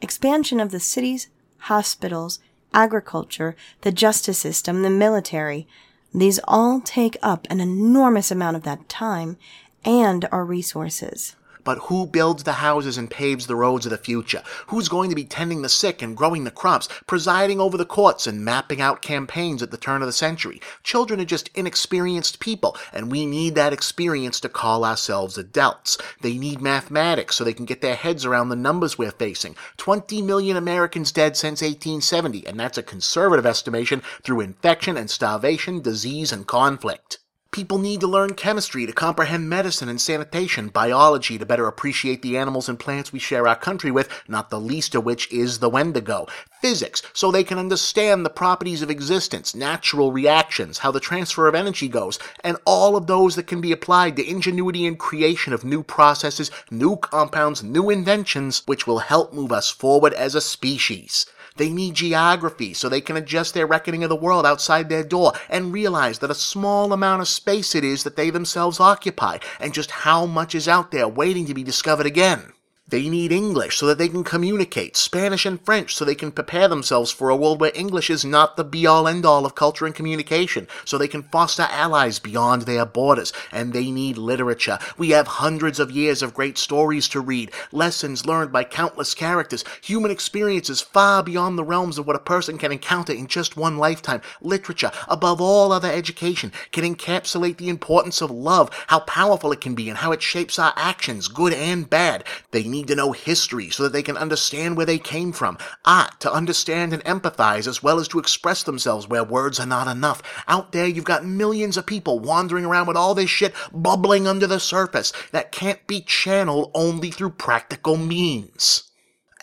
Expansion 0.00 0.60
of 0.60 0.70
the 0.70 0.80
cities, 0.80 1.28
hospitals, 1.58 2.40
agriculture, 2.72 3.54
the 3.82 3.92
justice 3.92 4.38
system, 4.38 4.82
the 4.82 4.90
military, 4.90 5.66
these 6.12 6.40
all 6.44 6.80
take 6.80 7.16
up 7.22 7.46
an 7.50 7.60
enormous 7.60 8.30
amount 8.30 8.56
of 8.56 8.62
that 8.64 8.88
time 8.88 9.36
and 9.84 10.28
our 10.30 10.44
resources. 10.44 11.36
But 11.64 11.78
who 11.78 12.06
builds 12.06 12.44
the 12.44 12.52
houses 12.52 12.98
and 12.98 13.10
paves 13.10 13.46
the 13.46 13.56
roads 13.56 13.86
of 13.86 13.90
the 13.90 13.98
future? 13.98 14.42
Who's 14.66 14.88
going 14.88 15.08
to 15.08 15.16
be 15.16 15.24
tending 15.24 15.62
the 15.62 15.68
sick 15.70 16.02
and 16.02 16.16
growing 16.16 16.44
the 16.44 16.50
crops, 16.50 16.88
presiding 17.06 17.58
over 17.58 17.78
the 17.78 17.86
courts 17.86 18.26
and 18.26 18.44
mapping 18.44 18.82
out 18.82 19.00
campaigns 19.00 19.62
at 19.62 19.70
the 19.70 19.78
turn 19.78 20.02
of 20.02 20.06
the 20.06 20.12
century? 20.12 20.60
Children 20.82 21.20
are 21.20 21.24
just 21.24 21.48
inexperienced 21.54 22.38
people, 22.38 22.76
and 22.92 23.10
we 23.10 23.24
need 23.24 23.54
that 23.54 23.72
experience 23.72 24.40
to 24.40 24.48
call 24.50 24.84
ourselves 24.84 25.38
adults. 25.38 25.96
They 26.20 26.36
need 26.36 26.60
mathematics 26.60 27.36
so 27.36 27.44
they 27.44 27.54
can 27.54 27.64
get 27.64 27.80
their 27.80 27.96
heads 27.96 28.26
around 28.26 28.50
the 28.50 28.56
numbers 28.56 28.98
we're 28.98 29.10
facing. 29.10 29.56
20 29.78 30.20
million 30.20 30.58
Americans 30.58 31.12
dead 31.12 31.36
since 31.36 31.62
1870, 31.62 32.46
and 32.46 32.60
that's 32.60 32.78
a 32.78 32.82
conservative 32.82 33.46
estimation 33.46 34.02
through 34.22 34.40
infection 34.40 34.98
and 34.98 35.10
starvation, 35.10 35.80
disease 35.80 36.30
and 36.30 36.46
conflict. 36.46 37.18
People 37.54 37.78
need 37.78 38.00
to 38.00 38.08
learn 38.08 38.34
chemistry 38.34 38.84
to 38.84 38.92
comprehend 38.92 39.48
medicine 39.48 39.88
and 39.88 40.00
sanitation, 40.00 40.70
biology 40.70 41.38
to 41.38 41.46
better 41.46 41.68
appreciate 41.68 42.20
the 42.20 42.36
animals 42.36 42.68
and 42.68 42.80
plants 42.80 43.12
we 43.12 43.20
share 43.20 43.46
our 43.46 43.54
country 43.54 43.92
with, 43.92 44.08
not 44.26 44.50
the 44.50 44.58
least 44.58 44.96
of 44.96 45.04
which 45.04 45.32
is 45.32 45.60
the 45.60 45.68
Wendigo. 45.68 46.26
Physics, 46.60 47.00
so 47.12 47.30
they 47.30 47.44
can 47.44 47.56
understand 47.56 48.26
the 48.26 48.28
properties 48.28 48.82
of 48.82 48.90
existence, 48.90 49.54
natural 49.54 50.10
reactions, 50.10 50.78
how 50.78 50.90
the 50.90 50.98
transfer 50.98 51.46
of 51.46 51.54
energy 51.54 51.86
goes, 51.86 52.18
and 52.42 52.56
all 52.64 52.96
of 52.96 53.06
those 53.06 53.36
that 53.36 53.46
can 53.46 53.60
be 53.60 53.70
applied 53.70 54.16
to 54.16 54.28
ingenuity 54.28 54.84
and 54.84 54.98
creation 54.98 55.52
of 55.52 55.62
new 55.62 55.84
processes, 55.84 56.50
new 56.72 56.96
compounds, 56.96 57.62
new 57.62 57.88
inventions, 57.88 58.64
which 58.66 58.88
will 58.88 58.98
help 58.98 59.32
move 59.32 59.52
us 59.52 59.70
forward 59.70 60.12
as 60.14 60.34
a 60.34 60.40
species. 60.40 61.24
They 61.56 61.70
need 61.70 61.94
geography 61.94 62.74
so 62.74 62.88
they 62.88 63.00
can 63.00 63.16
adjust 63.16 63.54
their 63.54 63.68
reckoning 63.68 64.02
of 64.02 64.08
the 64.08 64.16
world 64.16 64.44
outside 64.44 64.88
their 64.88 65.04
door 65.04 65.34
and 65.48 65.72
realize 65.72 66.18
that 66.18 66.30
a 66.30 66.34
small 66.34 66.92
amount 66.92 67.22
of 67.22 67.28
space 67.28 67.76
it 67.76 67.84
is 67.84 68.02
that 68.02 68.16
they 68.16 68.30
themselves 68.30 68.80
occupy 68.80 69.38
and 69.60 69.72
just 69.72 69.92
how 69.92 70.26
much 70.26 70.56
is 70.56 70.66
out 70.66 70.90
there 70.90 71.06
waiting 71.06 71.46
to 71.46 71.54
be 71.54 71.62
discovered 71.62 72.06
again. 72.06 72.53
They 72.94 73.08
need 73.08 73.32
English 73.32 73.78
so 73.78 73.86
that 73.86 73.98
they 73.98 74.06
can 74.08 74.22
communicate, 74.22 74.96
Spanish 74.96 75.44
and 75.44 75.60
French 75.64 75.96
so 75.96 76.04
they 76.04 76.14
can 76.14 76.30
prepare 76.30 76.68
themselves 76.68 77.10
for 77.10 77.28
a 77.28 77.34
world 77.34 77.60
where 77.60 77.72
English 77.74 78.08
is 78.08 78.24
not 78.24 78.56
the 78.56 78.62
be 78.62 78.86
all 78.86 79.08
end 79.08 79.26
all 79.26 79.44
of 79.44 79.56
culture 79.56 79.84
and 79.84 79.92
communication, 79.92 80.68
so 80.84 80.96
they 80.96 81.08
can 81.08 81.24
foster 81.24 81.66
allies 81.68 82.20
beyond 82.20 82.62
their 82.62 82.86
borders. 82.86 83.32
And 83.50 83.72
they 83.72 83.90
need 83.90 84.16
literature. 84.16 84.78
We 84.96 85.10
have 85.10 85.26
hundreds 85.26 85.80
of 85.80 85.90
years 85.90 86.22
of 86.22 86.34
great 86.34 86.56
stories 86.56 87.08
to 87.08 87.20
read, 87.20 87.50
lessons 87.72 88.26
learned 88.26 88.52
by 88.52 88.62
countless 88.62 89.12
characters, 89.12 89.64
human 89.82 90.12
experiences 90.12 90.80
far 90.80 91.24
beyond 91.24 91.58
the 91.58 91.64
realms 91.64 91.98
of 91.98 92.06
what 92.06 92.14
a 92.14 92.20
person 92.20 92.58
can 92.58 92.70
encounter 92.70 93.12
in 93.12 93.26
just 93.26 93.56
one 93.56 93.76
lifetime. 93.76 94.22
Literature, 94.40 94.92
above 95.08 95.40
all 95.40 95.72
other 95.72 95.90
education, 95.90 96.52
can 96.70 96.84
encapsulate 96.84 97.56
the 97.56 97.70
importance 97.70 98.22
of 98.22 98.30
love, 98.30 98.70
how 98.86 99.00
powerful 99.00 99.50
it 99.50 99.60
can 99.60 99.74
be, 99.74 99.88
and 99.88 99.98
how 99.98 100.12
it 100.12 100.22
shapes 100.22 100.60
our 100.60 100.72
actions, 100.76 101.26
good 101.26 101.52
and 101.52 101.90
bad. 101.90 102.22
They 102.52 102.62
need 102.62 102.83
to 102.88 102.94
know 102.94 103.12
history 103.12 103.70
so 103.70 103.82
that 103.82 103.92
they 103.92 104.02
can 104.02 104.16
understand 104.16 104.76
where 104.76 104.86
they 104.86 104.98
came 104.98 105.32
from. 105.32 105.58
Art 105.84 106.20
to 106.20 106.32
understand 106.32 106.92
and 106.92 107.04
empathize 107.04 107.66
as 107.66 107.82
well 107.82 107.98
as 107.98 108.08
to 108.08 108.18
express 108.18 108.62
themselves 108.62 109.08
where 109.08 109.24
words 109.24 109.60
are 109.60 109.66
not 109.66 109.88
enough. 109.88 110.22
Out 110.48 110.72
there, 110.72 110.86
you've 110.86 111.04
got 111.04 111.24
millions 111.24 111.76
of 111.76 111.86
people 111.86 112.18
wandering 112.18 112.64
around 112.64 112.86
with 112.86 112.96
all 112.96 113.14
this 113.14 113.30
shit 113.30 113.54
bubbling 113.72 114.26
under 114.26 114.46
the 114.46 114.60
surface 114.60 115.12
that 115.32 115.52
can't 115.52 115.86
be 115.86 116.00
channeled 116.00 116.70
only 116.74 117.10
through 117.10 117.30
practical 117.30 117.96
means. 117.96 118.84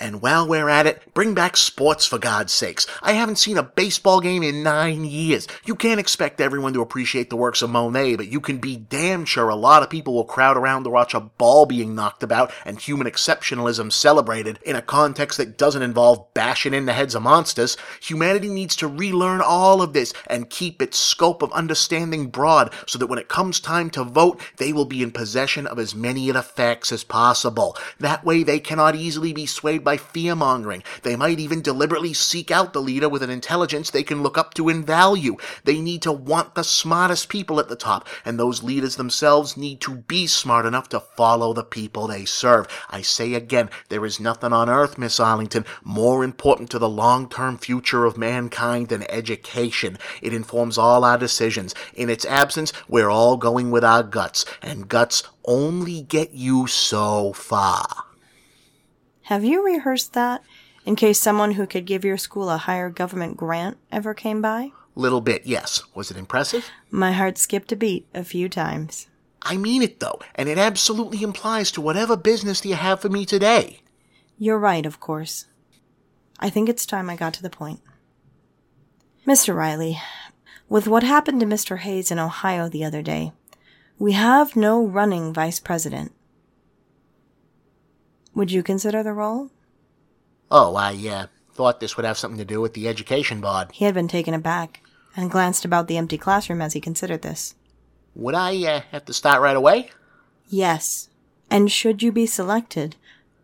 And 0.02 0.20
while 0.20 0.48
we're 0.48 0.68
at 0.68 0.88
it, 0.88 1.14
bring 1.14 1.36
back 1.36 1.56
sports 1.56 2.08
for 2.08 2.18
God's 2.18 2.52
sakes. 2.52 2.88
I 3.04 3.12
haven't 3.14 3.38
seen 3.38 3.56
a 3.56 3.64
baseball 3.64 4.20
game 4.20 4.42
in 4.42 4.64
nine 4.64 5.06
years. 5.06 5.48
You 5.64 5.76
can't 5.76 6.00
expect 6.00 6.42
everyone 6.42 6.74
to 6.74 6.82
appreciate 6.82 7.30
the 7.30 7.36
works 7.36 7.62
of 7.62 7.70
Monet, 7.70 8.16
but 8.16 8.28
you 8.28 8.40
can 8.40 8.58
be 8.58 8.76
damn 8.76 9.26
sure 9.26 9.48
a 9.48 9.56
lot 9.56 9.84
of 9.84 9.92
people 9.92 10.16
will 10.16 10.24
crowd 10.24 10.58
around 10.58 10.86
to 10.86 10.90
watch 10.90 11.14
a 11.14 11.20
ball 11.20 11.68
being 11.68 11.94
knocked 11.94 12.24
about 12.24 12.52
and 12.66 12.80
human 12.80 13.06
exceptionalism 13.06 13.92
celebrated 13.92 14.58
in 14.64 14.76
a 14.76 14.82
context 14.82 15.38
that 15.38 15.56
doesn't 15.56 15.84
involve 15.84 16.34
bashing 16.34 16.74
in 16.74 16.88
the 16.88 16.94
heads 16.94 17.14
of 17.14 17.22
monsters. 17.22 17.78
Humanity 18.02 18.50
needs 18.50 18.76
to 18.78 18.88
relearn 18.88 19.40
all 19.40 19.84
of 19.84 19.94
this 19.94 20.16
and 20.26 20.50
keep 20.50 20.82
its 20.82 20.98
scope 20.98 21.44
of 21.44 21.54
understanding 21.54 22.26
broad 22.26 22.74
so 22.88 22.98
that 22.98 23.06
when 23.06 23.20
it 23.20 23.28
comes 23.28 23.60
time 23.60 23.92
to 23.92 24.04
vote, 24.04 24.42
they 24.58 24.74
will 24.74 24.86
be 24.86 25.04
in 25.04 25.12
possession 25.12 25.68
of 25.68 25.78
as 25.78 25.94
many 25.94 26.28
of 26.28 26.34
the 26.34 26.42
facts 26.42 26.92
as 26.92 27.04
possible. 27.04 27.78
That 28.00 28.26
way 28.26 28.42
they 28.42 28.60
cannot 28.60 28.96
easily 28.96 29.32
be 29.32 29.46
swayed 29.46 29.84
by 29.84 29.91
by 29.92 29.98
fear 29.98 30.36
mongering. 30.36 30.82
They 31.02 31.18
might 31.18 31.38
even 31.38 31.62
deliberately 31.62 32.14
seek 32.14 32.50
out 32.50 32.72
the 32.72 32.82
leader 32.82 33.10
with 33.10 33.22
an 33.24 33.30
intelligence 33.30 33.90
they 33.90 34.04
can 34.04 34.24
look 34.24 34.38
up 34.38 34.54
to 34.54 34.70
and 34.70 34.88
value. 34.88 35.36
They 35.66 35.82
need 35.82 36.02
to 36.04 36.14
want 36.14 36.56
the 36.56 36.64
smartest 36.64 37.28
people 37.28 37.60
at 37.60 37.68
the 37.68 37.76
top, 37.76 38.08
and 38.24 38.40
those 38.40 38.64
leaders 38.64 38.96
themselves 38.96 39.58
need 39.58 39.82
to 39.82 39.96
be 39.96 40.28
smart 40.28 40.66
enough 40.66 40.88
to 40.90 41.02
follow 41.02 41.52
the 41.52 41.66
people 41.66 42.08
they 42.08 42.24
serve. 42.24 42.70
I 42.90 43.02
say 43.02 43.34
again, 43.34 43.70
there 43.90 44.06
is 44.06 44.18
nothing 44.18 44.54
on 44.54 44.70
earth, 44.70 44.98
Miss 44.98 45.20
Arlington, 45.20 45.66
more 45.84 46.24
important 46.24 46.70
to 46.70 46.80
the 46.80 46.88
long 46.88 47.28
term 47.28 47.58
future 47.58 48.06
of 48.06 48.18
mankind 48.18 48.88
than 48.88 49.04
education. 49.12 49.98
It 50.22 50.34
informs 50.34 50.78
all 50.78 51.04
our 51.04 51.18
decisions. 51.18 51.76
In 51.94 52.10
its 52.10 52.24
absence, 52.24 52.72
we're 52.88 53.10
all 53.10 53.36
going 53.36 53.72
with 53.72 53.84
our 53.84 54.04
guts, 54.04 54.46
and 54.62 54.88
guts 54.88 55.24
only 55.44 56.02
get 56.02 56.32
you 56.32 56.66
so 56.66 57.34
far. 57.34 58.11
Have 59.24 59.44
you 59.44 59.64
rehearsed 59.64 60.14
that 60.14 60.44
in 60.86 60.96
case 60.96 61.20
someone 61.20 61.54
who 61.54 61.68
could 61.68 61.86
give 61.86 62.04
your 62.04 62.18
school 62.18 62.50
a 62.50 62.58
higher 62.58 62.90
government 62.90 63.38
grant 63.38 63.78
ever 63.92 64.14
came 64.14 64.42
by? 64.42 64.72
Little 64.96 65.22
bit, 65.22 65.46
yes. 65.46 65.84
Was 65.96 66.12
it 66.12 66.18
impressive? 66.18 66.70
My 66.90 67.12
heart 67.12 67.38
skipped 67.38 67.72
a 67.72 67.76
beat 67.76 68.08
a 68.14 68.24
few 68.24 68.50
times. 68.50 69.08
I 69.44 69.58
mean 69.58 69.82
it, 69.82 70.00
though, 70.00 70.20
and 70.36 70.50
it 70.50 70.58
absolutely 70.58 71.24
implies 71.24 71.72
to 71.72 71.82
whatever 71.82 72.16
business 72.18 72.62
do 72.62 72.70
you 72.70 72.76
have 72.76 73.00
for 73.00 73.10
me 73.10 73.26
today. 73.26 73.82
You're 74.38 74.60
right, 74.60 74.86
of 74.86 75.00
course. 75.00 75.46
I 76.40 76.50
think 76.50 76.68
it's 76.68 76.86
time 76.86 77.10
I 77.10 77.16
got 77.16 77.34
to 77.36 77.44
the 77.44 77.50
point. 77.50 77.80
Mr. 79.26 79.56
Riley, 79.56 80.00
with 80.68 80.88
what 80.88 81.04
happened 81.04 81.40
to 81.42 81.46
Mr. 81.46 81.80
Hayes 81.80 82.12
in 82.12 82.20
Ohio 82.20 82.68
the 82.68 82.84
other 82.84 83.02
day, 83.02 83.34
we 84.00 84.14
have 84.14 84.56
no 84.56 84.84
running 84.84 85.32
vice 85.34 85.60
president. 85.60 86.12
Would 88.34 88.52
you 88.52 88.64
consider 88.64 89.04
the 89.04 89.14
role? 89.14 89.50
Oh, 90.50 90.76
I 90.76 90.94
uh, 91.08 91.28
thought 91.54 91.80
this 91.80 91.98
would 91.98 92.06
have 92.06 92.18
something 92.18 92.38
to 92.38 92.46
do 92.46 92.62
with 92.62 92.74
the 92.74 92.88
education 92.88 93.42
board. 93.42 93.70
He 93.74 93.86
had 93.86 93.94
been 93.94 94.08
taken 94.08 94.34
aback 94.34 94.82
and 95.16 95.32
glanced 95.32 95.66
about 95.66 95.88
the 95.88 95.98
empty 95.98 96.18
classroom 96.18 96.62
as 96.62 96.74
he 96.74 96.82
considered 96.82 97.22
this. 97.22 97.56
Would 98.16 98.36
I 98.36 98.64
uh, 98.66 98.82
have 98.92 99.06
to 99.06 99.14
start 99.14 99.42
right 99.42 99.56
away? 99.56 99.92
Yes. 100.48 101.10
And 101.50 101.72
should 101.72 102.02
you 102.02 102.12
be 102.12 102.26
selected, 102.26 102.96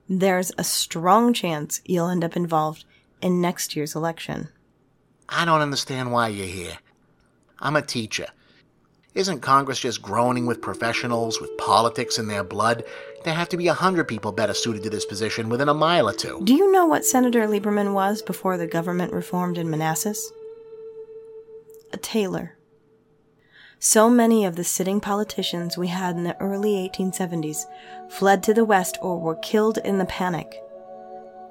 there's 0.10 0.52
a 0.58 0.64
strong 0.64 1.34
chance 1.34 1.82
you'll 1.86 2.10
end 2.10 2.24
up 2.24 2.36
involved 2.36 2.86
in 3.22 3.42
next 3.42 3.76
year's 3.76 3.96
election. 3.96 4.50
I 5.30 5.46
don't 5.46 5.62
understand 5.62 6.12
why 6.12 6.30
you're 6.30 6.46
here. 6.46 6.78
I'm 7.60 7.76
a 7.76 7.82
teacher. 7.82 8.28
Isn't 9.14 9.42
Congress 9.42 9.80
just 9.80 10.02
groaning 10.02 10.46
with 10.46 10.62
professionals 10.62 11.42
with 11.42 11.58
politics 11.58 12.20
in 12.20 12.28
their 12.28 12.44
blood? 12.44 12.84
There 13.28 13.36
have 13.36 13.50
to 13.50 13.58
be 13.58 13.68
a 13.68 13.74
hundred 13.74 14.08
people 14.08 14.32
better 14.32 14.54
suited 14.54 14.84
to 14.84 14.90
this 14.90 15.04
position 15.04 15.50
within 15.50 15.68
a 15.68 15.74
mile 15.74 16.08
or 16.08 16.14
two. 16.14 16.40
Do 16.46 16.54
you 16.54 16.72
know 16.72 16.86
what 16.86 17.04
Senator 17.04 17.46
Lieberman 17.46 17.92
was 17.92 18.22
before 18.22 18.56
the 18.56 18.68
government 18.68 19.12
reformed 19.12 19.58
in 19.58 19.70
Manassas? 19.70 20.32
A 21.92 21.98
tailor. 21.98 22.58
So 23.80 24.10
many 24.10 24.46
of 24.46 24.56
the 24.56 24.64
sitting 24.64 25.02
politicians 25.02 25.78
we 25.78 25.88
had 25.88 26.16
in 26.16 26.24
the 26.24 26.40
early 26.40 26.90
1870s 26.90 27.66
fled 28.10 28.44
to 28.44 28.54
the 28.54 28.64
West 28.64 28.98
or 29.02 29.20
were 29.20 29.36
killed 29.36 29.78
in 29.80 29.98
the 29.98 30.06
panic. 30.06 30.64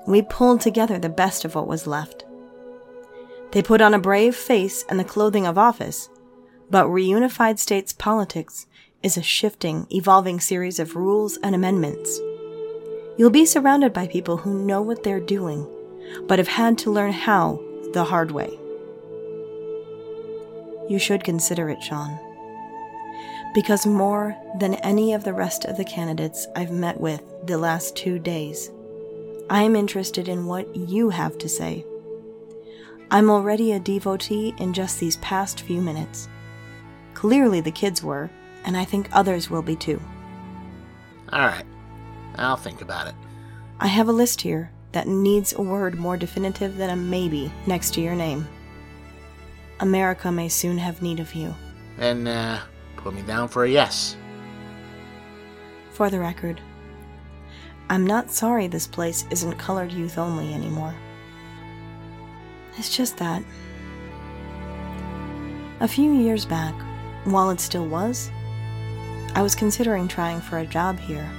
We 0.07 0.23
pulled 0.23 0.63
together 0.63 0.99
the 0.99 1.11
best 1.11 1.45
of 1.45 1.55
what 1.55 1.69
was 1.69 1.87
left. 1.87 2.25
They 3.51 3.61
put 3.61 3.83
on 3.83 3.93
a 3.93 3.99
brave 3.99 4.35
face 4.35 4.83
and 4.89 4.99
the 4.99 5.05
clothing 5.05 5.47
of 5.47 5.59
office 5.59 6.09
but 6.71 6.87
reunified 6.87 7.59
states 7.59 7.93
politics 7.93 8.67
is 9.07 9.17
a 9.17 9.23
shifting, 9.23 9.87
evolving 9.91 10.41
series 10.41 10.81
of 10.81 10.97
rules 10.97 11.37
and 11.45 11.55
amendments. 11.55 12.19
You'll 13.17 13.31
be 13.31 13.47
surrounded 13.47 13.93
by 13.93 14.09
people 14.09 14.37
who 14.37 14.67
know 14.67 14.83
what 14.83 15.05
they're 15.05 15.21
doing, 15.21 15.65
but 16.27 16.41
have 16.41 16.49
had 16.49 16.77
to 16.79 16.91
learn 16.91 17.13
how 17.13 17.63
the 17.93 18.03
hard 18.03 18.33
way. 18.33 18.59
You 20.89 20.99
should 20.99 21.23
consider 21.23 21.71
it, 21.71 21.81
Sean. 21.81 22.19
Because 23.55 23.87
more 23.87 24.37
than 24.59 24.75
any 24.75 25.15
of 25.15 25.23
the 25.23 25.33
rest 25.33 25.67
of 25.67 25.77
the 25.77 25.85
candidates 25.85 26.49
I've 26.57 26.73
met 26.73 27.01
with 27.01 27.23
the 27.47 27.59
last 27.59 27.95
two 27.95 28.19
days, 28.19 28.73
I 29.49 29.63
am 29.63 29.77
interested 29.77 30.27
in 30.27 30.47
what 30.47 30.75
you 30.75 31.11
have 31.11 31.39
to 31.39 31.49
say. 31.49 31.85
I'm 33.13 33.31
already 33.31 33.71
a 33.71 33.79
devotee 33.79 34.53
in 34.59 34.73
just 34.73 34.99
these 34.99 35.17
past 35.19 35.61
few 35.61 35.81
minutes. 35.81 36.29
Clearly, 37.15 37.61
the 37.61 37.71
kids 37.71 38.03
were, 38.03 38.31
and 38.67 38.77
I 38.77 38.85
think 38.85 39.09
others 39.13 39.49
will 39.49 39.63
be 39.63 39.77
too. 39.77 40.01
All 41.33 41.47
right. 41.47 41.65
I'll 42.35 42.57
think 42.57 42.83
about 42.83 43.07
it. 43.07 43.15
I 43.81 43.87
have 43.87 44.09
a 44.09 44.13
list 44.13 44.41
here 44.43 44.71
that 44.93 45.09
needs 45.09 45.53
a 45.53 45.63
word 45.63 45.99
more 45.99 46.17
definitive 46.17 46.77
than 46.77 46.91
a 46.91 46.97
maybe 46.97 47.51
next 47.67 47.95
to 47.95 48.01
your 48.01 48.15
name. 48.15 48.47
America 49.81 50.31
may 50.31 50.49
soon 50.49 50.79
have 50.79 51.03
need 51.03 51.21
of 51.21 51.35
you. 51.35 51.55
Then, 51.97 52.27
uh, 52.27 52.63
put 52.97 53.15
me 53.15 53.23
down 53.23 53.49
for 53.49 53.65
a 53.65 53.71
yes. 53.71 54.17
For 55.93 56.11
the 56.11 56.21
record, 56.21 56.61
I'm 57.89 58.07
not 58.07 58.31
sorry 58.31 58.67
this 58.67 58.87
place 58.87 59.25
isn't 59.31 59.59
colored 59.59 59.93
youth 59.93 60.19
only 60.19 60.53
anymore. 60.53 60.95
It's 62.79 62.95
just 62.95 63.17
that. 63.19 63.43
A 65.81 65.89
few 65.89 66.13
years 66.13 66.45
back, 66.45 66.75
while 67.25 67.51
it 67.51 67.61
still 67.61 67.87
was, 67.87 68.31
I 69.37 69.43
was 69.43 69.55
considering 69.55 70.09
trying 70.09 70.41
for 70.41 70.57
a 70.57 70.67
job 70.67 70.99
here 70.99 71.31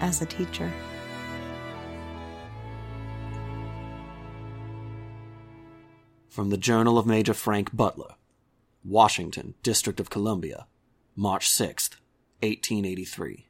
as 0.00 0.20
a 0.20 0.26
teacher. 0.26 0.68
From 6.28 6.50
the 6.50 6.56
Journal 6.56 6.98
of 6.98 7.06
Major 7.06 7.34
Frank 7.34 7.72
Butler, 7.72 8.16
Washington, 8.82 9.54
District 9.62 10.00
of 10.00 10.10
Columbia, 10.10 10.66
March 11.14 11.48
6th, 11.48 11.94
1883. 12.42 13.46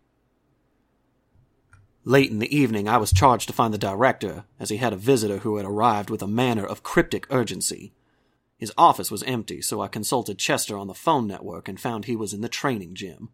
Late 2.04 2.30
in 2.30 2.38
the 2.38 2.54
evening, 2.54 2.87
I 2.87 2.99
was 2.99 3.14
charged 3.14 3.47
to 3.47 3.54
find 3.54 3.73
the 3.73 3.78
director, 3.78 4.45
as 4.59 4.69
he 4.69 4.76
had 4.76 4.92
a 4.92 4.97
visitor 4.97 5.38
who 5.38 5.57
had 5.57 5.64
arrived 5.64 6.11
with 6.11 6.21
a 6.21 6.26
manner 6.26 6.66
of 6.66 6.83
cryptic 6.83 7.26
urgency. 7.30 7.95
His 8.61 8.73
office 8.76 9.11
was 9.11 9.23
empty, 9.23 9.62
so 9.62 9.81
I 9.81 9.88
consulted 9.88 10.38
Chester 10.38 10.76
on 10.76 10.87
the 10.87 10.93
phone 10.93 11.26
network 11.26 11.67
and 11.67 11.81
found 11.81 12.05
he 12.05 12.14
was 12.14 12.35
in 12.35 12.43
the 12.43 12.49
training 12.49 12.95
gym. 12.95 13.31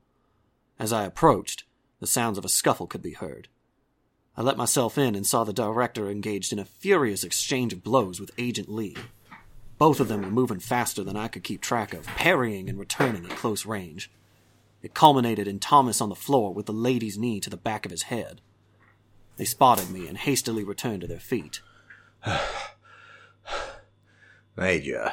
As 0.78 0.92
I 0.92 1.04
approached, 1.04 1.64
the 1.98 2.06
sounds 2.06 2.38
of 2.38 2.44
a 2.44 2.48
scuffle 2.48 2.86
could 2.86 3.02
be 3.02 3.14
heard. 3.14 3.48
I 4.36 4.42
let 4.42 4.56
myself 4.56 4.96
in 4.96 5.16
and 5.16 5.26
saw 5.26 5.42
the 5.42 5.52
director 5.52 6.08
engaged 6.08 6.52
in 6.52 6.60
a 6.60 6.64
furious 6.64 7.24
exchange 7.24 7.72
of 7.72 7.82
blows 7.82 8.20
with 8.20 8.30
Agent 8.38 8.68
Li. 8.68 8.96
Both 9.78 9.98
of 9.98 10.06
them 10.06 10.22
were 10.22 10.30
moving 10.30 10.60
faster 10.60 11.02
than 11.02 11.16
I 11.16 11.26
could 11.26 11.42
keep 11.42 11.60
track 11.60 11.92
of, 11.92 12.06
parrying 12.06 12.68
and 12.68 12.78
returning 12.78 13.24
at 13.24 13.36
close 13.36 13.66
range. 13.66 14.12
It 14.80 14.94
culminated 14.94 15.48
in 15.48 15.58
Thomas 15.58 16.00
on 16.00 16.08
the 16.08 16.14
floor 16.14 16.54
with 16.54 16.66
the 16.66 16.72
lady's 16.72 17.18
knee 17.18 17.40
to 17.40 17.50
the 17.50 17.56
back 17.56 17.84
of 17.84 17.90
his 17.90 18.02
head. 18.02 18.42
They 19.38 19.44
spotted 19.44 19.90
me 19.90 20.06
and 20.06 20.18
hastily 20.18 20.62
returned 20.62 21.00
to 21.00 21.08
their 21.08 21.18
feet. 21.18 21.62
Major, 24.56 25.12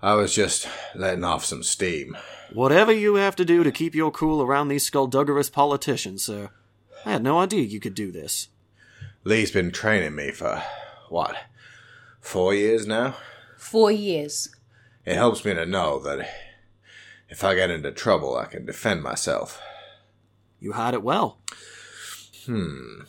I 0.00 0.14
was 0.14 0.34
just 0.34 0.68
letting 0.94 1.24
off 1.24 1.44
some 1.44 1.64
steam. 1.64 2.16
Whatever 2.52 2.92
you 2.92 3.16
have 3.16 3.34
to 3.36 3.44
do 3.44 3.64
to 3.64 3.72
keep 3.72 3.94
your 3.94 4.12
cool 4.12 4.40
around 4.40 4.68
these 4.68 4.84
skullduggerous 4.84 5.50
politicians, 5.50 6.22
sir. 6.22 6.50
I 7.04 7.12
had 7.12 7.22
no 7.22 7.40
idea 7.40 7.62
you 7.62 7.80
could 7.80 7.94
do 7.94 8.12
this. 8.12 8.48
Li's 9.24 9.50
been 9.50 9.72
training 9.72 10.14
me 10.14 10.30
for, 10.30 10.62
what, 11.08 11.36
four 12.20 12.54
years 12.54 12.86
now? 12.86 13.16
Four 13.58 13.90
years. 13.90 14.54
It 15.04 15.14
helps 15.14 15.44
me 15.44 15.54
to 15.54 15.66
know 15.66 15.98
that 16.00 16.28
if 17.28 17.42
I 17.42 17.54
get 17.54 17.70
into 17.70 17.90
trouble, 17.90 18.36
I 18.36 18.46
can 18.46 18.64
defend 18.64 19.02
myself. 19.02 19.60
You 20.60 20.72
hide 20.72 20.94
it 20.94 21.02
well. 21.02 21.38
Hmm. 22.46 23.02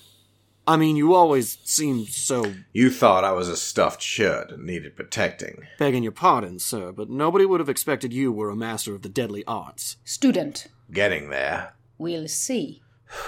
I 0.72 0.78
mean, 0.78 0.96
you 0.96 1.14
always 1.14 1.58
seem 1.66 2.06
so. 2.06 2.54
You 2.72 2.92
thought 2.92 3.26
I 3.26 3.34
was 3.34 3.50
a 3.50 3.58
stuffed 3.58 4.02
shirt 4.02 4.52
and 4.52 4.66
needed 4.66 4.96
protecting. 4.96 5.68
Begging 5.78 6.02
your 6.02 6.14
pardon, 6.14 6.60
sir, 6.60 6.94
but 6.94 7.10
nobody 7.10 7.46
would 7.46 7.60
have 7.60 7.68
expected 7.68 8.14
you 8.14 8.32
were 8.32 8.50
a 8.50 8.56
master 8.56 8.96
of 8.96 9.02
the 9.02 9.10
deadly 9.10 9.44
arts. 9.46 9.98
Student. 10.06 10.68
Getting 10.90 11.30
there. 11.30 11.74
We'll 11.98 12.30
see. 12.30 12.82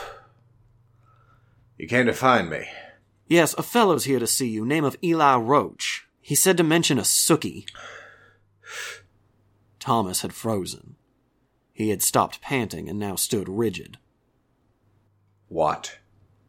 You 1.75 1.87
came 1.87 2.05
to 2.05 2.13
find 2.13 2.49
me. 2.49 2.65
Yes, 3.27 3.55
a 3.55 3.63
fellow's 3.63 4.05
here 4.05 4.19
to 4.19 4.27
see 4.27 4.47
you, 4.47 4.63
name 4.63 4.85
of 4.85 4.95
Eli 5.03 5.35
Roach. 5.35 6.07
He 6.21 6.35
said 6.35 6.55
to 6.57 6.63
mention 6.63 6.97
a 6.97 7.01
Sookie. 7.01 7.65
Thomas 9.79 10.21
had 10.21 10.33
frozen. 10.33 10.95
He 11.73 11.89
had 11.89 12.01
stopped 12.01 12.39
panting 12.39 12.87
and 12.87 12.97
now 12.99 13.15
stood 13.15 13.49
rigid. 13.49 13.97
What? 15.49 15.97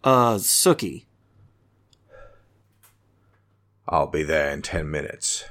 Uh, 0.05 0.35
Sookie. 0.35 1.07
I'll 3.89 4.07
be 4.07 4.23
there 4.23 4.51
in 4.51 4.61
ten 4.61 4.91
minutes. 4.91 5.47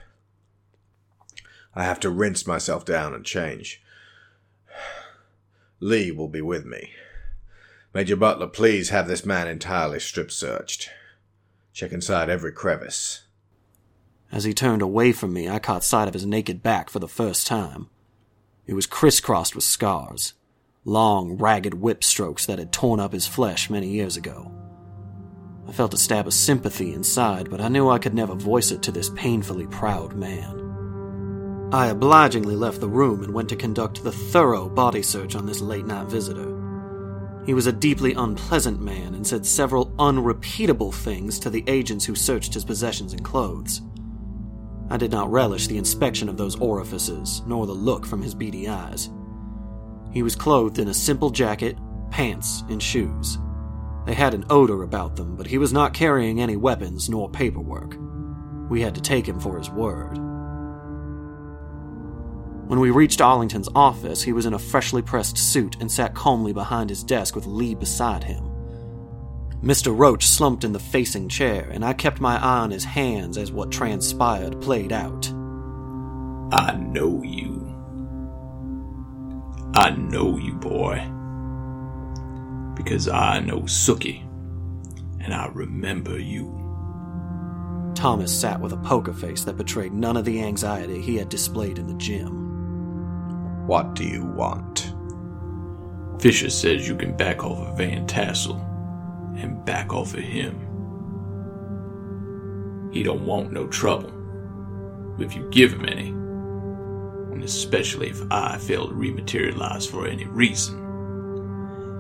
I 1.74 1.84
have 1.84 2.00
to 2.02 2.12
rinse 2.12 2.46
myself 2.46 2.86
down 2.86 3.16
and 3.16 3.26
change. 3.26 3.82
Li 5.80 6.12
will 6.12 6.28
be 6.28 6.42
with 6.42 6.66
me. 6.66 6.92
Major 7.96 8.16
Butler, 8.16 8.46
please 8.46 8.90
have 8.90 9.08
this 9.08 9.26
man 9.26 9.48
entirely 9.48 10.00
strip 10.00 10.30
searched. 10.30 10.88
Check 11.74 11.92
inside 11.92 12.30
every 12.30 12.52
crevice. 12.52 13.24
As 14.32 14.44
he 14.44 14.54
turned 14.54 14.84
away 14.84 15.14
from 15.14 15.34
me, 15.34 15.50
I 15.50 15.58
caught 15.58 15.84
sight 15.84 16.08
of 16.08 16.14
his 16.14 16.28
naked 16.28 16.62
back 16.62 16.92
for 16.92 17.00
the 17.00 17.08
first 17.08 17.48
time. 17.48 17.90
It 18.68 18.76
was 18.76 18.86
crisscrossed 18.86 19.56
with 19.56 19.64
scars, 19.64 20.34
long, 20.86 21.38
ragged 21.38 21.74
whip 21.74 22.04
strokes 22.04 22.46
that 22.46 22.60
had 22.60 22.72
torn 22.72 23.00
up 23.00 23.14
his 23.14 23.28
flesh 23.28 23.70
many 23.70 23.88
years 23.88 24.18
ago. 24.18 24.52
I 25.68 25.72
felt 25.72 25.94
a 25.94 25.98
stab 25.98 26.28
of 26.28 26.34
sympathy 26.34 26.94
inside, 26.94 27.50
but 27.50 27.62
I 27.62 27.70
knew 27.70 27.90
I 27.90 28.00
could 28.00 28.14
never 28.14 28.36
voice 28.36 28.72
it 28.72 28.82
to 28.84 28.92
this 28.92 29.10
painfully 29.12 29.68
proud 29.68 30.16
man. 30.16 31.70
I 31.72 31.88
obligingly 31.88 32.56
left 32.56 32.82
the 32.82 32.90
room 32.90 33.24
and 33.24 33.34
went 33.34 33.50
to 33.50 33.56
conduct 33.56 34.04
the 34.04 34.12
thorough 34.12 34.70
body 34.70 35.02
search 35.02 35.36
on 35.36 35.46
this 35.46 35.62
late 35.62 35.86
night 35.86 36.08
visitor. 36.08 36.50
He 37.46 37.54
was 37.54 37.68
a 37.68 37.74
deeply 37.74 38.14
unpleasant 38.14 38.82
man 38.82 39.16
and 39.16 39.26
said 39.26 39.46
several 39.46 39.94
unrepeatable 39.98 40.92
things 40.92 41.40
to 41.40 41.50
the 41.50 41.64
agents 41.68 42.06
who 42.06 42.16
searched 42.16 42.54
his 42.54 42.64
possessions 42.64 43.14
and 43.14 43.24
clothes. 43.24 43.82
I 44.90 44.98
did 44.98 45.12
not 45.12 45.32
relish 45.32 45.68
the 45.68 45.78
inspection 45.78 46.30
of 46.30 46.38
those 46.38 46.58
orifices, 46.58 47.42
nor 47.48 47.66
the 47.66 47.74
look 47.74 48.06
from 48.06 48.22
his 48.22 48.36
beady 48.36 48.68
eyes. 48.68 49.10
He 50.14 50.24
was 50.24 50.36
clothed 50.36 50.80
in 50.80 50.88
a 50.88 50.94
simple 50.94 51.32
jacket, 51.32 51.78
pants, 52.12 52.64
and 52.70 52.82
shoes. 52.82 53.40
They 54.06 54.14
had 54.14 54.34
an 54.34 54.46
odor 54.50 54.84
about 54.84 55.16
them, 55.16 55.36
but 55.36 55.48
he 55.48 55.58
was 55.58 55.74
not 55.74 55.94
carrying 55.94 56.40
any 56.40 56.56
weapons 56.56 57.10
nor 57.10 57.30
paperwork. 57.30 57.98
We 58.70 58.82
had 58.82 58.96
to 58.96 59.02
take 59.02 59.28
him 59.28 59.40
for 59.40 59.58
his 59.58 59.70
word. 59.70 60.18
When 62.68 62.80
we 62.80 62.92
reached 62.92 63.22
Arlington's 63.22 63.70
office, 63.76 64.22
he 64.22 64.34
was 64.34 64.46
in 64.46 64.54
a 64.54 64.60
freshly 64.60 65.02
pressed 65.02 65.38
suit 65.38 65.78
and 65.80 65.92
sat 65.92 66.14
calmly 66.14 66.54
behind 66.54 66.90
his 66.90 67.04
desk 67.04 67.36
with 67.36 67.46
Li 67.46 67.76
beside 67.76 68.24
him. 68.24 68.50
Mr. 69.64 69.98
Roach 69.98 70.28
slumped 70.28 70.64
in 70.64 70.74
the 70.74 70.80
facing 70.80 71.30
chair, 71.30 71.70
and 71.72 71.86
I 71.86 71.94
kept 71.94 72.20
my 72.20 72.36
eye 72.36 72.60
on 72.60 72.72
his 72.72 72.84
hands 72.84 73.38
as 73.38 73.52
what 73.52 73.72
transpired 73.72 74.62
played 74.62 74.92
out. 74.92 75.28
I 76.52 76.76
know 76.76 77.22
you. 77.24 77.63
I 79.76 79.90
know 79.90 80.38
you, 80.38 80.54
boy. 80.54 80.98
Because 82.76 83.08
I 83.08 83.40
know 83.40 83.62
Sookie, 83.62 84.22
and 85.20 85.34
I 85.34 85.48
remember 85.48 86.20
you. 86.20 86.60
Thomas 87.96 88.38
sat 88.38 88.60
with 88.60 88.74
a 88.74 88.78
poker 88.78 89.14
face 89.14 89.44
that 89.46 89.58
betrayed 89.58 89.94
none 89.94 90.18
of 90.18 90.26
the 90.26 90.44
anxiety 90.44 91.02
he 91.02 91.16
had 91.16 91.30
displayed 91.30 91.80
in 91.80 91.88
the 91.88 91.94
gym. 91.96 93.66
What 93.66 93.96
do 93.96 94.04
you 94.04 94.26
want? 94.26 94.94
Fisher 96.20 96.52
says 96.52 96.88
you 96.88 96.96
can 96.96 97.18
back 97.18 97.44
off 97.44 97.68
of 97.68 97.78
Van 97.78 98.06
Tassel 98.06 98.58
and 99.36 99.66
back 99.66 99.92
off 99.92 100.14
of 100.14 100.20
him. 100.20 100.60
He 102.92 103.02
don't 103.02 103.26
want 103.26 103.52
no 103.52 103.68
trouble. 103.68 104.12
If 105.20 105.36
you 105.36 105.50
give 105.50 105.74
him 105.74 105.86
any, 105.86 106.14
and 107.34 107.44
especially 107.44 108.10
if 108.10 108.22
I 108.32 108.58
fail 108.58 108.88
to 108.88 108.94
rematerialize 108.94 109.90
for 109.90 110.08
any 110.08 110.26
reason, 110.26 110.80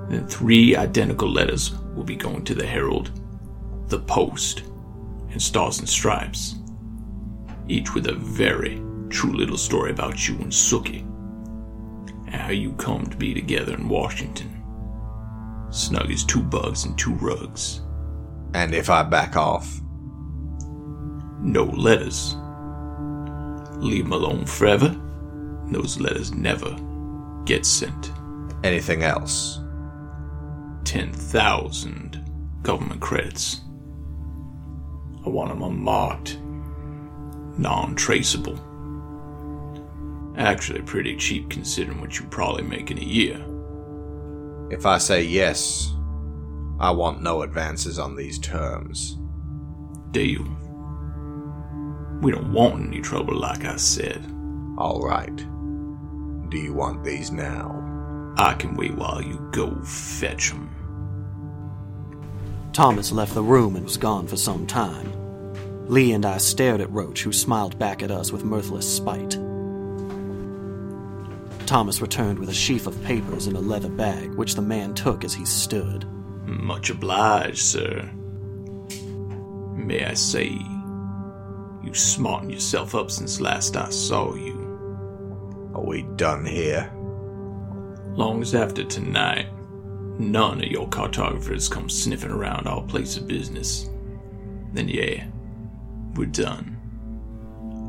then 0.09 0.27
three 0.27 0.75
identical 0.75 1.29
letters 1.29 1.73
will 1.95 2.03
be 2.03 2.15
going 2.15 2.43
to 2.45 2.55
the 2.55 2.65
Herald, 2.65 3.11
the 3.87 3.99
Post, 3.99 4.63
and 5.31 5.41
Stars 5.41 5.79
and 5.79 5.89
Stripes, 5.89 6.55
each 7.67 7.93
with 7.93 8.07
a 8.07 8.13
very 8.13 8.81
true 9.09 9.33
little 9.33 9.57
story 9.57 9.91
about 9.91 10.27
you 10.27 10.35
and 10.35 10.51
Sookie, 10.51 11.01
and 12.27 12.35
how 12.35 12.51
you 12.51 12.73
come 12.73 13.05
to 13.07 13.17
be 13.17 13.33
together 13.33 13.73
in 13.73 13.89
Washington, 13.89 14.63
snug 15.71 16.11
as 16.11 16.23
two 16.23 16.41
bugs 16.41 16.85
and 16.85 16.97
two 16.97 17.13
rugs. 17.15 17.81
And 18.53 18.75
if 18.75 18.89
I 18.89 19.03
back 19.03 19.35
off? 19.35 19.81
No 21.41 21.63
letters. 21.63 22.35
Leave 23.77 24.05
Leave 24.05 24.05
'em 24.05 24.13
alone 24.13 24.45
forever. 24.45 24.95
Those 25.71 25.99
letters 25.99 26.33
never 26.33 26.75
get 27.45 27.65
sent. 27.65 28.11
Anything 28.63 29.03
else? 29.03 29.59
10,000 30.85 32.23
government 32.61 33.01
credits. 33.01 33.61
I 35.25 35.29
want 35.29 35.49
them 35.49 35.63
unmarked, 35.63 36.37
non 37.57 37.95
traceable. 37.95 38.59
Actually, 40.37 40.81
pretty 40.81 41.15
cheap 41.15 41.49
considering 41.49 42.01
what 42.01 42.19
you 42.19 42.25
probably 42.25 42.63
make 42.63 42.91
in 42.91 42.97
a 42.97 43.01
year. 43.01 43.43
If 44.69 44.85
I 44.85 44.97
say 44.97 45.23
yes, 45.23 45.93
I 46.79 46.91
want 46.91 47.21
no 47.21 47.43
advances 47.43 47.99
on 47.99 48.15
these 48.15 48.39
terms. 48.39 49.17
Deal. 50.11 50.43
We 52.21 52.31
don't 52.31 52.51
want 52.51 52.87
any 52.87 53.01
trouble, 53.01 53.35
like 53.37 53.65
I 53.65 53.75
said. 53.75 54.25
All 54.77 55.01
right. 55.01 55.45
Do 56.53 56.59
you 56.59 56.71
want 56.71 57.03
these 57.03 57.31
now? 57.31 57.81
I 58.37 58.53
can 58.53 58.75
wait 58.75 58.93
while 58.93 59.19
you 59.19 59.39
go 59.51 59.73
fetch 59.83 60.51
'em. 60.51 60.69
Thomas 62.73 63.11
left 63.11 63.33
the 63.33 63.41
room 63.41 63.75
and 63.75 63.83
was 63.83 63.97
gone 63.97 64.27
for 64.27 64.37
some 64.37 64.67
time. 64.67 65.11
Li 65.87 66.11
and 66.11 66.27
I 66.27 66.37
stared 66.37 66.79
at 66.79 66.91
Roach, 66.91 67.23
who 67.23 67.33
smiled 67.33 67.79
back 67.79 68.03
at 68.03 68.11
us 68.11 68.31
with 68.31 68.45
mirthless 68.45 68.87
spite. 68.87 69.35
Thomas 71.65 72.01
returned 72.03 72.37
with 72.37 72.49
a 72.49 72.53
sheaf 72.53 72.85
of 72.85 73.03
papers 73.03 73.47
in 73.47 73.55
a 73.55 73.59
leather 73.59 73.89
bag, 73.89 74.35
which 74.35 74.53
the 74.53 74.61
man 74.61 74.93
took 74.93 75.23
as 75.23 75.33
he 75.33 75.45
stood. 75.45 76.05
Much 76.45 76.91
obliged, 76.91 77.63
sir. 77.63 78.07
May 79.75 80.05
I 80.05 80.13
say, 80.13 80.49
you 81.83 81.95
smartened 81.95 82.51
yourself 82.51 82.93
up 82.93 83.09
since 83.09 83.41
last 83.41 83.75
I 83.75 83.89
saw 83.89 84.35
you. 84.35 84.62
We 85.83 86.03
done 86.15 86.45
here? 86.45 86.89
Long 88.15 88.41
as 88.41 88.55
after 88.55 88.85
tonight, 88.85 89.47
none 90.17 90.63
of 90.63 90.71
your 90.71 90.87
cartographers 90.87 91.67
come 91.67 91.89
sniffing 91.89 92.31
around 92.31 92.67
our 92.67 92.81
place 92.83 93.17
of 93.17 93.27
business, 93.27 93.89
then 94.71 94.87
yeah, 94.87 95.25
we're 96.15 96.27
done. 96.27 96.79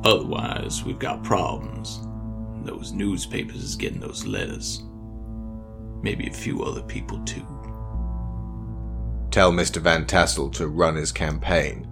Otherwise, 0.05 0.83
we've 0.83 0.99
got 0.99 1.23
problems. 1.23 2.01
Those 2.65 2.91
newspapers 2.93 3.63
is 3.63 3.77
getting 3.77 4.01
those 4.01 4.27
letters. 4.27 4.83
Maybe 6.03 6.27
a 6.27 6.33
few 6.33 6.65
other 6.65 6.83
people 6.83 7.23
too. 7.25 7.47
Tell 9.31 9.53
Mr. 9.53 9.81
Van 9.81 10.05
Tassel 10.05 10.51
to 10.51 10.67
run 10.67 10.97
his 10.97 11.13
campaign. 11.13 11.87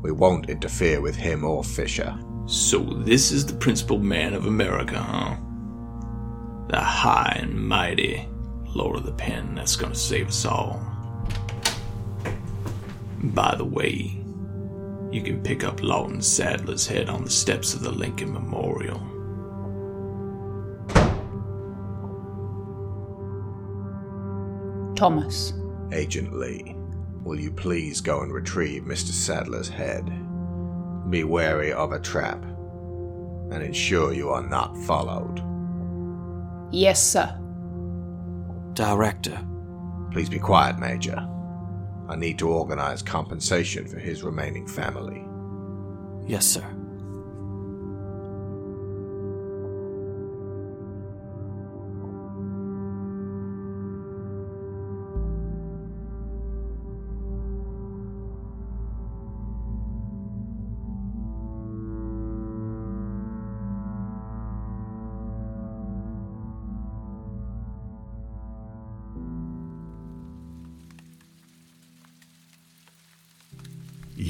We 0.00 0.12
won't 0.12 0.48
interfere 0.48 1.00
with 1.00 1.16
him 1.16 1.42
or 1.42 1.64
Fisher. 1.64 2.16
So 2.48 2.78
this 2.78 3.30
is 3.30 3.44
the 3.44 3.52
principal 3.52 3.98
man 3.98 4.32
of 4.32 4.46
America, 4.46 4.98
huh? 4.98 5.36
The 6.68 6.80
high 6.80 7.36
and 7.42 7.68
mighty 7.68 8.26
Lord 8.74 8.96
of 8.96 9.04
the 9.04 9.12
Pen 9.12 9.54
that's 9.54 9.76
gonna 9.76 9.94
save 9.94 10.28
us 10.28 10.46
all. 10.46 10.80
By 13.22 13.54
the 13.54 13.66
way, 13.66 14.18
you 15.12 15.20
can 15.22 15.42
pick 15.42 15.62
up 15.62 15.82
Lawton 15.82 16.22
Sadler's 16.22 16.86
head 16.86 17.10
on 17.10 17.22
the 17.22 17.30
steps 17.30 17.74
of 17.74 17.82
the 17.82 17.92
Lincoln 17.92 18.32
Memorial. 18.32 18.98
Thomas. 24.96 25.52
Agent 25.92 26.32
Li, 26.32 26.74
will 27.22 27.38
you 27.38 27.50
please 27.50 28.00
go 28.00 28.22
and 28.22 28.32
retrieve 28.32 28.84
Mr. 28.84 29.10
Sadler's 29.10 29.68
head? 29.68 30.27
Be 31.10 31.24
wary 31.24 31.72
of 31.72 31.92
a 31.92 31.98
trap, 32.00 32.42
and 33.50 33.62
ensure 33.62 34.12
you 34.12 34.28
are 34.30 34.46
not 34.46 34.76
followed. 34.84 35.42
Yes, 36.70 37.02
sir. 37.02 37.34
Director, 38.74 39.38
Please 40.12 40.28
be 40.30 40.38
quiet, 40.38 40.78
Major. 40.78 41.26
I 42.08 42.16
need 42.16 42.38
to 42.38 42.48
organize 42.48 43.02
compensation 43.02 43.86
for 43.86 43.98
his 43.98 44.22
remaining 44.22 44.66
family. 44.66 45.24
yes, 46.26 46.46
sir. 46.46 46.64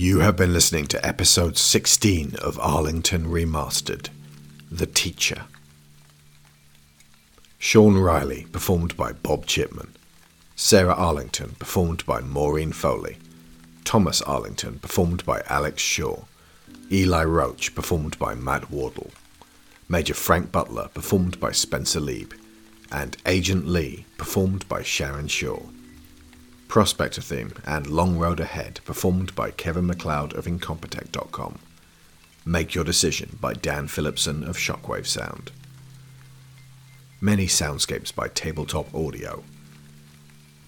You 0.08 0.20
have 0.20 0.36
been 0.36 0.54
listening 0.54 0.86
to 0.86 1.06
episode 1.06 1.58
16 1.58 2.36
of 2.36 2.58
Arlington 2.60 3.26
Remastered 3.26 4.08
The 4.72 4.86
Teacher. 4.86 5.42
Sean 7.58 7.98
Riley, 7.98 8.46
performed 8.50 8.96
by 8.96 9.12
Bob 9.12 9.44
Chipman. 9.44 9.92
Sarah 10.56 10.94
Arlington, 10.94 11.56
performed 11.58 12.06
by 12.06 12.22
Maureen 12.22 12.72
Foley. 12.72 13.18
Thomas 13.84 14.22
Arlington, 14.22 14.78
performed 14.78 15.26
by 15.26 15.42
Alex 15.46 15.82
Shaw. 15.82 16.22
Eli 16.90 17.24
Roach, 17.24 17.74
performed 17.74 18.18
by 18.18 18.34
Matt 18.34 18.70
Wardle. 18.70 19.10
Major 19.90 20.14
Frank 20.14 20.50
Butler, 20.50 20.88
performed 20.94 21.38
by 21.38 21.52
Spencer 21.52 22.00
Leeb. 22.00 22.32
And 22.90 23.18
Agent 23.26 23.68
Li, 23.68 24.06
performed 24.16 24.66
by 24.68 24.82
Sharon 24.82 25.28
Shaw. 25.28 25.60
Prospector 26.68 27.22
theme 27.22 27.54
and 27.66 27.86
Long 27.86 28.18
Road 28.18 28.40
Ahead, 28.40 28.80
performed 28.84 29.34
by 29.34 29.50
Kevin 29.50 29.86
MacLeod 29.86 30.34
of 30.34 30.44
Incompetech.com. 30.44 31.58
Make 32.44 32.74
Your 32.74 32.84
Decision 32.84 33.38
by 33.40 33.54
Dan 33.54 33.88
Phillipson 33.88 34.44
of 34.44 34.58
Shockwave 34.58 35.06
Sound. 35.06 35.50
Many 37.22 37.46
soundscapes 37.46 38.14
by 38.14 38.28
Tabletop 38.28 38.94
Audio. 38.94 39.44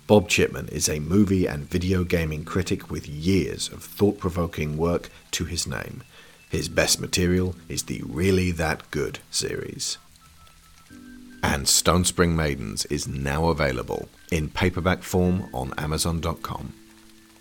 Bob 0.07 0.31
Chipman 0.31 0.69
is 0.69 0.89
a 0.89 1.01
movie 1.01 1.47
and 1.47 1.69
video 1.69 2.03
gaming 2.03 2.47
critic 2.47 2.91
with 2.91 3.07
years 3.07 3.69
of 3.69 3.83
thought 3.83 4.19
provoking 4.19 4.79
work 4.79 5.11
to 5.33 5.45
his 5.45 5.67
name. 5.67 6.03
His 6.49 6.71
best 6.71 6.99
material 6.99 7.57
is 7.69 7.85
the 7.85 8.03
Really 8.07 8.51
That 8.53 8.91
Good 8.91 9.19
series. 9.31 9.99
And 11.43 11.67
Stone 11.67 12.05
Spring 12.05 12.37
Maidens 12.37 12.85
is 12.87 13.09
now 13.09 13.49
available 13.49 14.09
in 14.31 14.49
paperback 14.49 15.03
form 15.03 15.49
on 15.55 15.73
Amazon.com. 15.79 16.75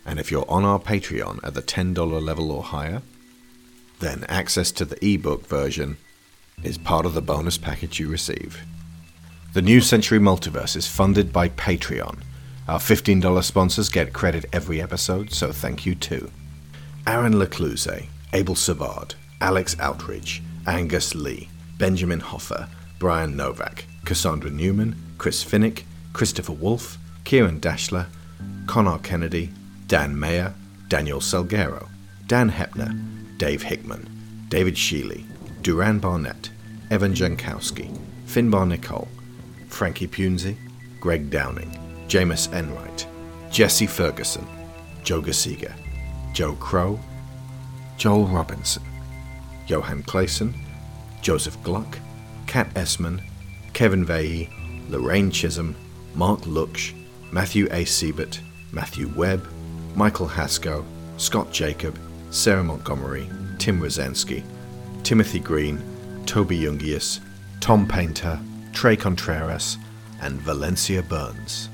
And 0.05 0.19
if 0.19 0.31
you're 0.31 0.49
on 0.49 0.65
our 0.65 0.79
Patreon 0.79 1.39
at 1.43 1.53
the 1.53 1.61
$10 1.61 2.23
level 2.23 2.51
or 2.51 2.63
higher, 2.63 3.01
then 3.99 4.25
access 4.29 4.71
to 4.71 4.85
the 4.85 4.97
ebook 5.05 5.45
version 5.45 5.97
is 6.63 6.77
part 6.77 7.05
of 7.05 7.13
the 7.13 7.21
bonus 7.21 7.57
package 7.57 7.99
you 7.99 8.09
receive. 8.09 8.63
The 9.53 9.61
New 9.61 9.81
Century 9.81 10.19
Multiverse 10.19 10.75
is 10.75 10.87
funded 10.87 11.33
by 11.33 11.49
Patreon. 11.49 12.19
Our 12.67 12.79
$15 12.79 13.43
sponsors 13.43 13.89
get 13.89 14.13
credit 14.13 14.45
every 14.53 14.81
episode, 14.81 15.33
so 15.33 15.51
thank 15.51 15.85
you 15.85 15.95
too. 15.95 16.31
Aaron 17.07 17.33
Lacluyze, 17.33 18.07
Abel 18.33 18.55
Savard, 18.55 19.15
Alex 19.41 19.75
Outridge, 19.79 20.41
Angus 20.67 21.15
Lee, 21.15 21.49
Benjamin 21.77 22.19
Hofer, 22.19 22.69
Bryan 22.99 23.37
Novak, 23.37 23.85
Cassandra 24.03 24.49
Newman, 24.49 24.95
Chris 25.17 25.43
Finik, 25.43 25.83
Christopher 26.11 26.51
Wolfe, 26.51 26.97
Ciaran 27.23 27.61
Dachtler, 27.61 28.07
Conar 28.67 28.99
Kennedy, 28.99 29.51
Dan 29.87 30.19
Mayer, 30.19 30.53
Daniel 30.89 31.19
Salgueiro, 31.19 31.87
Dan 32.27 32.51
Hoeppner, 32.51 33.37
Dave 33.37 33.61
Hickman, 33.61 34.45
David 34.49 34.75
Shealy, 34.75 35.23
Duran 35.61 35.99
Barnett, 35.99 36.49
Evan 36.91 37.13
Jankowski, 37.13 37.89
Finbar 38.25 38.67
Nicholl, 38.67 39.07
Frankie 39.69 40.07
Punzie, 40.07 40.57
Greg 40.99 41.29
Downing, 41.29 41.71
Jamas 42.09 42.51
Enright, 42.53 43.07
Jesse 43.49 43.87
Ferguson, 43.87 44.45
Jo 45.03 45.21
Gisiger, 45.21 45.73
Joe 46.33 46.55
Crow, 46.55 46.99
Joel 47.97 48.25
Robinson, 48.25 48.83
Johan 49.67 50.03
Claesson, 50.03 50.53
Joseph 51.21 51.61
Gluck, 51.63 51.97
Kat 52.49 52.67
Essmann, 52.75 53.21
Kevin 53.73 54.03
Veighy, 54.03 54.49
Lorraine 54.89 55.29
Chisholm, 55.29 55.75
Marc 56.15 56.41
Lucksch, 56.47 56.95
Matthew 57.31 57.67
A. 57.67 57.85
Seibert, 57.85 58.39
Matthew 58.71 59.07
Webb, 59.09 59.47
Michael 59.95 60.27
Haskell, 60.27 60.83
Scott 61.17 61.53
Jacob, 61.53 61.95
Sarah 62.31 62.63
Montgomery, 62.63 63.29
Tim 63.59 63.79
Rozenski, 63.79 64.43
Timothy 65.03 65.39
Green, 65.39 65.79
Toby 66.25 66.61
Jungius, 66.61 67.19
Tom 67.59 67.87
Painter, 67.87 68.39
Tre 68.73 68.95
Contreras, 68.95 69.77
and 70.23 70.41
Valencia 70.41 71.03
Burns. 71.03 71.69